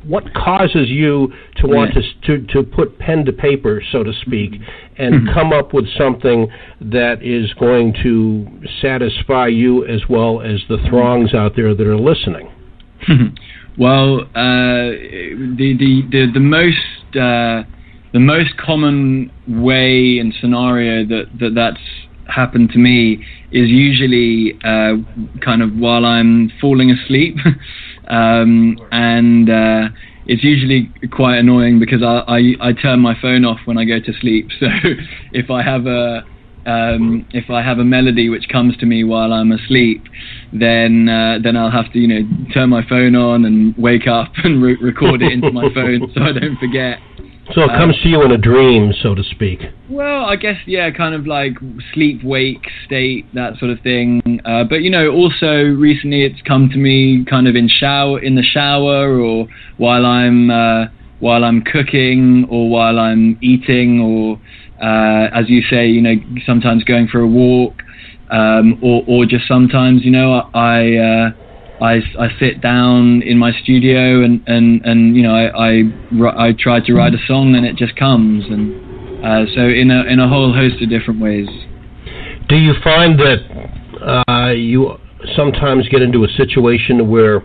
[0.07, 2.03] what causes you to want Yeah.
[2.27, 4.53] to to to put pen to paper, so to speak,
[4.97, 5.35] and mm-hmm.
[5.35, 6.49] come up with something
[6.81, 8.47] that is going to
[8.81, 12.49] satisfy you as well as the throngs out there that are listening?
[13.79, 17.63] well, uh, the, the the the most uh,
[18.13, 21.81] the most common way and scenario that, that that's
[22.29, 24.95] happened to me is usually uh,
[25.45, 27.37] kind of while I'm falling asleep,
[28.09, 29.89] um, and uh,
[30.27, 33.99] it's usually quite annoying because I, I I turn my phone off when I go
[34.01, 34.49] to sleep.
[34.61, 34.69] So
[35.33, 36.25] if I have a
[36.67, 40.05] um, if I have a melody which comes to me while I'm asleep,
[40.53, 44.33] then uh, then I'll have to you know turn my phone on and wake up
[44.45, 46.99] and re- record it into my phone so I don't forget.
[47.55, 49.61] So it Um, comes to you in a dream, so to speak.
[49.91, 51.55] Well, I guess yeah, kind of like
[51.93, 54.41] sleep wake state that sort of thing.
[54.45, 58.37] Uh, but you know, also recently it's come to me kind of in shower in
[58.37, 60.87] the shower or while I'm uh,
[61.19, 64.41] while I'm cooking or while I'm eating or
[64.83, 66.15] uh, as you say, you know,
[66.47, 67.83] sometimes going for a walk
[68.33, 70.97] um, or or just sometimes you know I.
[70.97, 71.31] Uh,
[71.81, 76.53] I, I sit down in my studio and, and, and you know I, I, I
[76.57, 80.21] try to write a song and it just comes and uh, so in a in
[80.21, 81.49] a whole host of different ways.
[82.49, 84.97] Do you find that uh, you
[85.37, 87.43] sometimes get into a situation where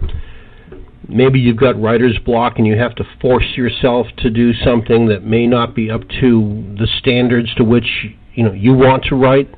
[1.08, 5.24] maybe you've got writer's block and you have to force yourself to do something that
[5.24, 7.88] may not be up to the standards to which
[8.34, 9.50] you know you want to write?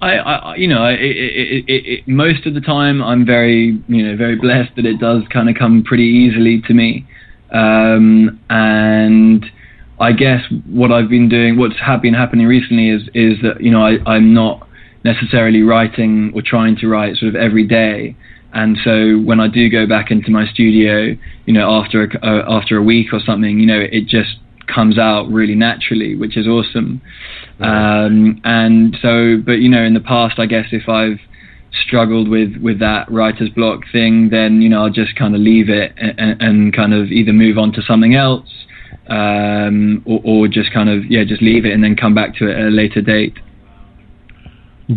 [0.00, 4.16] I, I you know, it, it, it, most of the time I'm very, you know,
[4.16, 7.06] very blessed that it does kind of come pretty easily to me.
[7.52, 9.44] Um, and
[10.00, 13.70] I guess what I've been doing, what's ha- been happening recently is, is that, you
[13.70, 14.68] know, I, I'm not
[15.04, 18.16] necessarily writing or trying to write sort of every day.
[18.52, 22.44] And so when I do go back into my studio, you know, after a, uh,
[22.48, 24.36] after a week or something, you know, it just
[24.72, 27.00] comes out really naturally, which is awesome.
[27.60, 31.18] Um, and so, but you know, in the past, I guess if I've
[31.86, 35.68] struggled with with that writer's block thing, then you know I'll just kind of leave
[35.68, 38.48] it and, and kind of either move on to something else,
[39.08, 42.48] um, or, or just kind of yeah, just leave it and then come back to
[42.48, 43.36] it at a later date.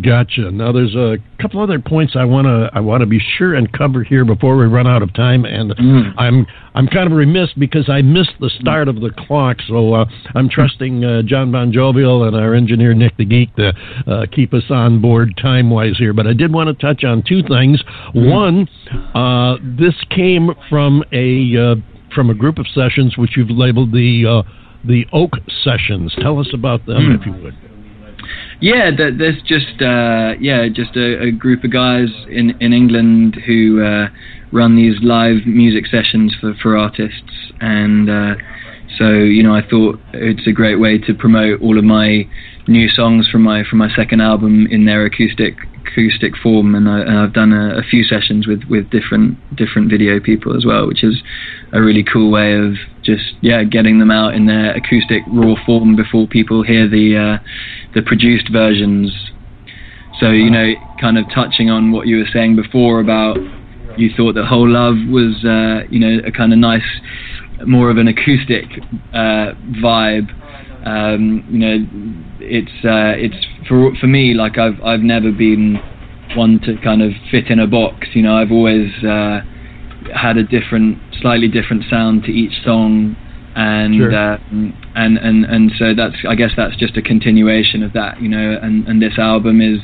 [0.01, 0.49] Gotcha.
[0.51, 3.69] Now there's a couple other points I want to I want to be sure and
[3.73, 6.13] cover here before we run out of time, and Mm.
[6.17, 10.05] I'm I'm kind of remiss because I missed the start of the clock, so uh,
[10.33, 13.73] I'm trusting uh, Jon BonJovial and our engineer Nick the Geek to
[14.07, 16.13] uh, keep us on board time wise here.
[16.13, 17.83] But I did want to touch on two things.
[18.13, 18.69] One,
[19.13, 21.75] uh, this came from a uh,
[22.15, 24.49] from a group of sessions which you've labeled the uh,
[24.87, 25.33] the Oak
[25.65, 26.15] Sessions.
[26.21, 27.19] Tell us about them, Mm.
[27.19, 27.55] if you would.
[28.59, 33.35] Yeah, th- there's just uh, yeah, just a, a group of guys in in England
[33.45, 34.07] who uh,
[34.51, 38.35] run these live music sessions for for artists, and uh,
[38.97, 42.27] so you know I thought it's a great way to promote all of my
[42.67, 45.55] new songs from my from my second album in their acoustic
[45.87, 50.19] acoustic form, and, I, I've done a, a few sessions with with different different video
[50.19, 51.21] people as well, which is
[51.73, 55.95] a really cool way of just yeah, getting them out in their acoustic raw form
[55.95, 57.43] before people hear the uh,
[57.95, 59.11] the produced versions.
[60.19, 63.37] So you know, kind of touching on what you were saying before about
[63.97, 66.81] you thought that Whole Love was uh, you know a kind of nice,
[67.65, 68.65] more of an acoustic
[69.13, 70.29] uh, vibe.
[70.85, 71.77] Um, you know,
[72.39, 75.79] it's uh, it's for for me like I've I've never been
[76.35, 78.07] one to kind of fit in a box.
[78.13, 79.41] You know, I've always uh,
[80.13, 83.15] had a different, slightly different sound to each song,
[83.55, 84.13] and Sure.
[84.15, 84.37] uh,
[84.95, 88.21] and and and so that's I guess that's just a continuation of that.
[88.21, 89.79] You know, and and this album is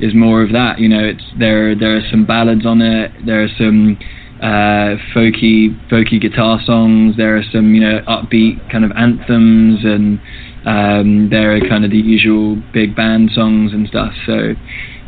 [0.00, 0.78] is more of that.
[0.78, 3.10] You know, it's there there are some ballads on it.
[3.26, 3.98] There are some
[4.40, 7.16] uh, folky folky guitar songs.
[7.16, 10.20] There are some you know upbeat kind of anthems and.
[10.66, 14.12] Um, there are kind of the usual big band songs and stuff.
[14.26, 14.52] So,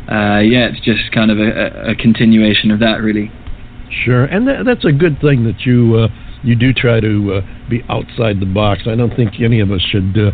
[0.09, 3.29] uh, yeah, it's just kind of a, a, a continuation of that, really.
[4.03, 6.07] Sure, and tha that's a good thing that you uh,
[6.43, 8.83] you do try to uh, be outside the box.
[8.87, 10.31] I don't think any of us should uh,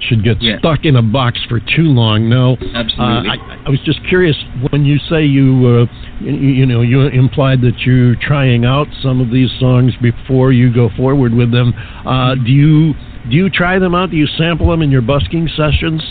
[0.00, 2.28] should get stuck in a box for too long.
[2.28, 3.30] No, Absolutely.
[3.30, 4.36] Uh, I, I was just curious
[4.70, 9.20] when you say you uh, you, you know you implied that you're trying out some
[9.20, 11.72] of these songs before you go forward with them.
[12.06, 12.94] Uh, do you
[13.30, 14.10] do you try them out?
[14.10, 16.02] Do you sample them in your busking sessions?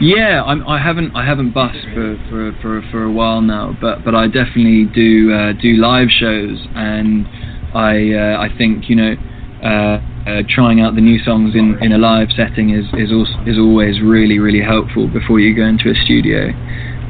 [0.00, 4.04] Yeah, I'm, I haven't I haven't bussed for, for, for, for a while now, but
[4.04, 7.26] but I definitely do uh, do live shows, and
[7.74, 9.14] I uh, I think you know
[9.62, 13.32] uh, uh, trying out the new songs in, in a live setting is is also,
[13.46, 16.50] is always really really helpful before you go into a studio,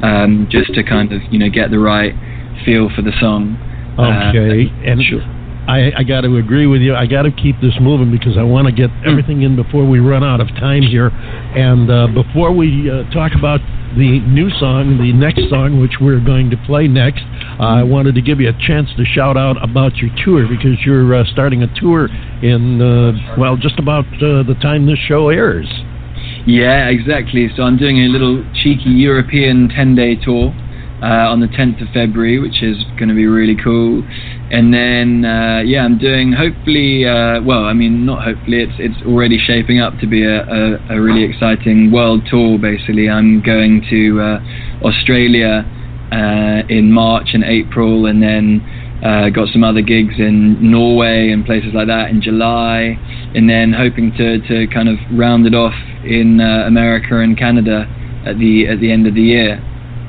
[0.03, 2.13] um, just to kind of you know get the right
[2.65, 3.57] feel for the song.
[3.97, 5.21] Okay, Uh, and sure.
[5.67, 6.93] I, I got to agree with you.
[6.93, 9.99] I got to keep this moving because I want to get everything in before we
[9.99, 11.07] run out of time here.
[11.07, 13.61] And uh, before we uh, talk about
[13.95, 17.23] the new song, the next song, which we're going to play next,
[17.59, 20.83] uh, I wanted to give you a chance to shout out about your tour because
[20.85, 22.07] you're uh, starting a tour
[22.43, 25.67] in, uh, well, just about uh, the time this show airs.
[26.45, 27.47] Yeah, exactly.
[27.55, 30.53] So I'm doing a little cheeky European 10 day tour
[31.03, 34.01] uh, on the 10th of February, which is going to be really cool.
[34.51, 39.05] And then, uh, yeah, I'm doing hopefully, uh, well, I mean, not hopefully, it's, it's
[39.05, 43.09] already shaping up to be a, a, a really exciting world tour, basically.
[43.09, 45.67] I'm going to uh, Australia
[46.13, 48.63] uh, in March and April, and then
[49.03, 52.95] uh, got some other gigs in Norway and places like that in July,
[53.35, 55.75] and then hoping to, to kind of round it off
[56.05, 57.83] in uh, America and Canada
[58.25, 59.59] at the at the end of the year.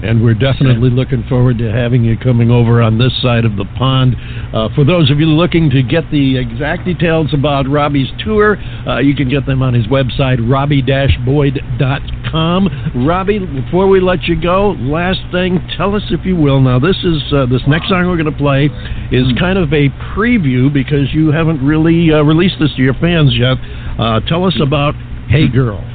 [0.04, 3.64] And we're definitely looking forward to having you coming over on this side of the
[3.78, 4.14] pond.
[4.52, 8.98] Uh, for those of you looking to get the exact details about Robbie's tour, uh,
[8.98, 13.06] you can get them on his website, robbie-boyd.com.
[13.06, 16.60] Robbie, before we let you go, last thing, tell us if you will.
[16.60, 18.68] Now, this is uh, this next song we're going to play
[19.10, 23.34] is kind of a preview because you haven't really uh, released this to your fans
[23.34, 23.56] yet.
[23.98, 24.94] Uh, tell us about
[25.28, 25.93] Hey Girl.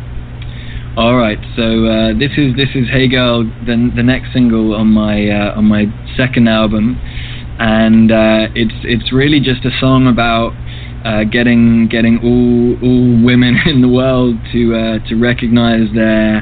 [0.99, 4.87] All right, so uh, this is this is Hey Girl, the the next single on
[4.87, 5.85] my uh, on my
[6.17, 6.99] second album,
[7.57, 10.51] and uh, it's it's really just a song about
[11.07, 16.41] uh, getting getting all all women in the world to uh, to recognize their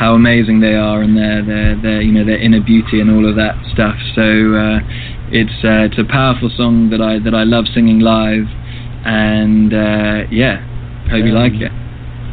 [0.00, 3.28] how amazing they are and their their their you know their inner beauty and all
[3.28, 4.00] of that stuff.
[4.16, 4.80] So uh,
[5.28, 8.48] it's uh, it's a powerful song that I that I love singing live,
[9.04, 10.64] and uh, yeah,
[11.12, 11.87] hope you like it.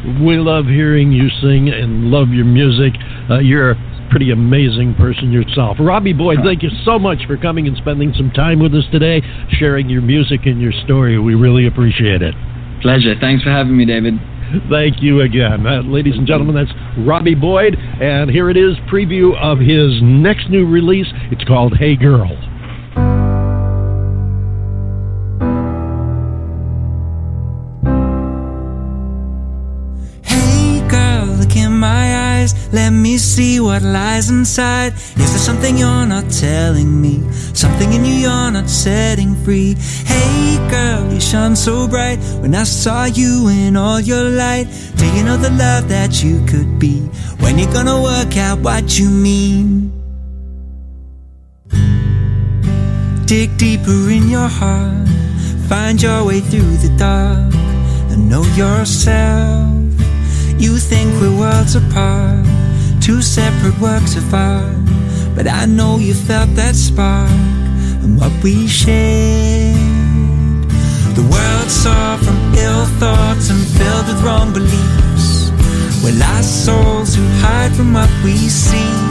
[0.05, 2.93] We love hearing you sing and love your music.
[3.29, 5.77] Uh, you're a pretty amazing person yourself.
[5.79, 9.21] Robbie Boyd, thank you so much for coming and spending some time with us today,
[9.49, 11.17] sharing your music and your story.
[11.17, 12.35] We really appreciate it.
[12.81, 13.15] Pleasure.
[13.19, 14.13] Thanks for having me, David.
[14.69, 15.65] Thank you again.
[15.65, 20.49] Uh, ladies and gentlemen, that's Robbie Boyd, and here it is preview of his next
[20.51, 21.07] new release.
[21.31, 22.37] It's called Hey Girl.
[32.75, 34.95] Let me see what lies inside.
[34.95, 37.23] Is there something you're not telling me?
[37.53, 39.75] Something in you you're not setting free?
[40.03, 44.67] Hey girl, you shone so bright when I saw you in all your light.
[44.97, 46.99] Do you know the love that you could be?
[47.39, 49.93] When you're gonna work out what you mean?
[53.25, 55.07] Dig deeper in your heart.
[55.69, 57.53] Find your way through the dark
[58.11, 59.71] and know yourself.
[60.57, 62.45] You think we're worlds apart,
[63.05, 64.83] two separate works of art.
[65.35, 67.29] But I know you felt that spark
[68.01, 69.77] and what we shared.
[71.13, 75.51] The world saw from ill thoughts and filled with wrong beliefs.
[76.03, 79.05] We're lost souls who hide from what we seek.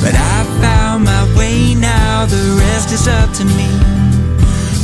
[0.00, 3.68] But I found my way now, the rest is up to me.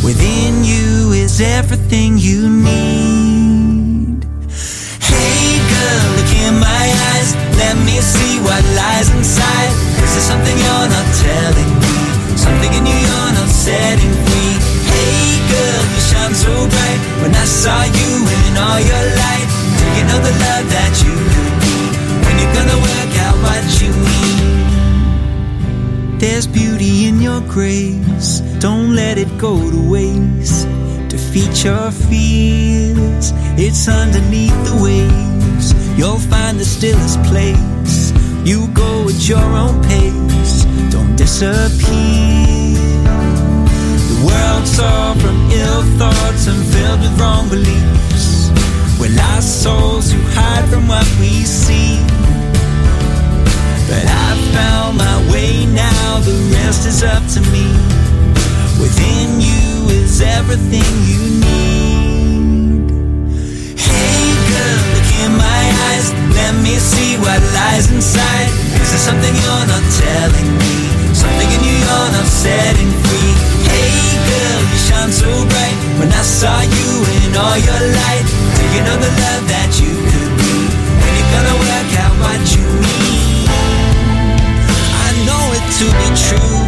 [0.04, 4.26] Within you is everything you need.
[5.00, 6.83] Hey girl, look in my.
[7.62, 9.72] Let me see what lies inside.
[10.04, 11.96] Is there something you're not telling me?
[12.36, 14.54] Something in you you're not setting free.
[14.90, 17.00] Hey girl, you shine so bright.
[17.22, 19.48] When I saw you in all your light,
[19.78, 21.76] do you know the love that you could be?
[22.24, 24.64] When you're gonna work out what you need.
[26.20, 28.40] There's beauty in your grace.
[28.58, 30.66] Don't let it go to waste.
[31.08, 33.32] Defeat your fears.
[33.56, 35.66] It's underneath the waves.
[35.98, 38.12] You'll find the stillest place.
[38.44, 40.64] You go at your own pace.
[40.90, 42.74] Don't disappear.
[44.10, 48.50] The world's far from ill thoughts and filled with wrong beliefs.
[49.00, 51.98] We're lost souls who hide from what we see.
[53.88, 57.66] But I've found my way now, the rest is up to me.
[58.80, 61.93] Within you is everything you need.
[65.90, 68.48] Eyes, let me see what lies inside.
[68.80, 70.74] Is there something you're not telling me?
[71.14, 73.32] Something in you you're not setting free.
[73.68, 73.92] Hey
[74.28, 75.76] girl, you shine so bright.
[75.98, 76.90] When I saw you
[77.22, 78.26] in all your light,
[78.56, 80.54] do you know the love that you could be?
[81.00, 83.48] When you're gonna work out what you need.
[85.06, 86.62] I know it to be true.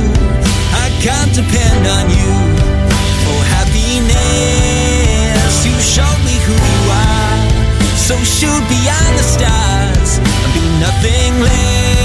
[0.85, 2.33] I can't depend on you
[3.25, 5.55] for happiness.
[5.67, 6.21] You showed
[8.07, 11.97] so shoot beyond the stars and be nothing less.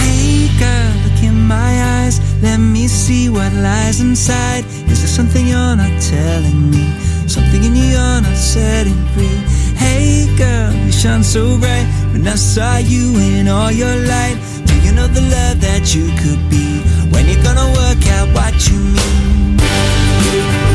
[0.00, 2.16] Hey girl, look in my eyes.
[2.42, 4.64] Let me see what lies inside.
[4.88, 6.88] Is there something you're not telling me?
[7.28, 9.38] Something in you you're not setting free.
[9.76, 11.86] Hey girl, you shine so bright.
[12.12, 16.06] When I saw you in all your light, do you know the love that you
[16.16, 16.80] could be?
[17.12, 20.67] When you're gonna work out what you mean?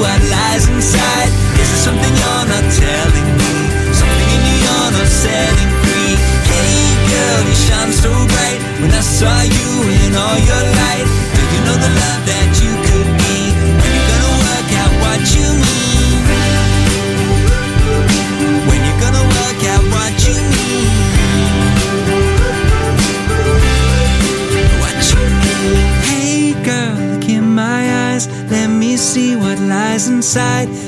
[0.00, 1.30] What lies inside.
[1.60, 3.52] Is there something you're not telling me?
[3.92, 6.14] Something in you you're not setting free.
[6.50, 8.60] Hey girl, you shine so bright.
[8.80, 9.68] When I saw you
[10.04, 12.45] in all your light, do you know the love that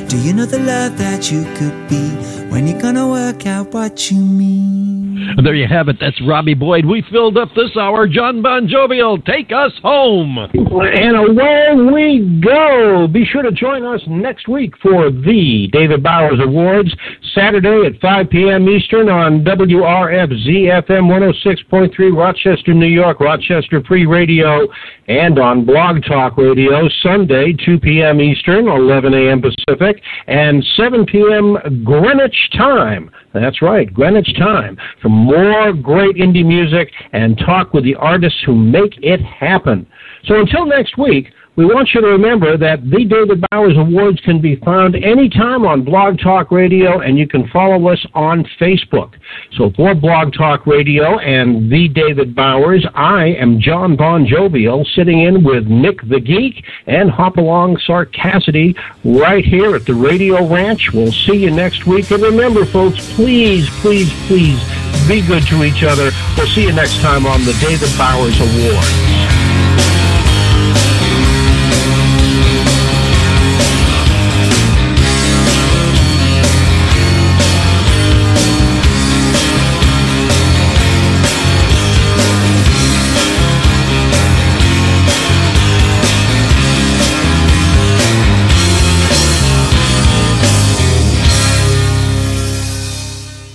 [0.08, 2.38] Do you know the love that you could be?
[2.48, 5.36] When you're gonna work out what you mean.
[5.42, 5.96] There you have it.
[6.00, 6.86] That's Robbie Boyd.
[6.86, 8.08] We filled up this hour.
[8.08, 10.38] Jon BonJovial, take us home.
[10.38, 13.06] And away we go.
[13.06, 16.94] Be sure to join us next week for the David Bowers Awards,
[17.34, 18.66] Saturday at 5 p.m.
[18.68, 21.10] Eastern on WRFZ FM
[21.68, 24.66] 106.3, Rochester, New York, Rochester Free Radio,
[25.08, 28.20] and on Blog Talk Radio, Sunday, 2 p.m.
[28.20, 29.42] Eastern, 11 a.m.
[29.42, 31.82] Pacific, and 7 p.m.
[31.82, 33.10] Greenwich Time.
[33.32, 38.54] That's right, Greenwich Time, for more great indie music and talk with the artists who
[38.54, 39.86] make it happen.
[40.24, 41.28] So until next week,
[41.58, 45.82] we want you to remember that the David Bowers Awards can be found anytime on
[45.82, 49.14] Blog Talk Radio, and you can follow us on Facebook.
[49.56, 55.42] So for Blog Talk Radio and the David Bowers, I am Jon BonJovial, sitting in
[55.42, 60.92] with Nick the Geek and Hopalong Sarcassity right here at the Radio Ranch.
[60.94, 62.12] We'll see you next week.
[62.12, 64.62] And remember, folks, please, please, please
[65.08, 66.12] be good to each other.
[66.36, 69.17] We'll see you next time on the David Bowers Awards.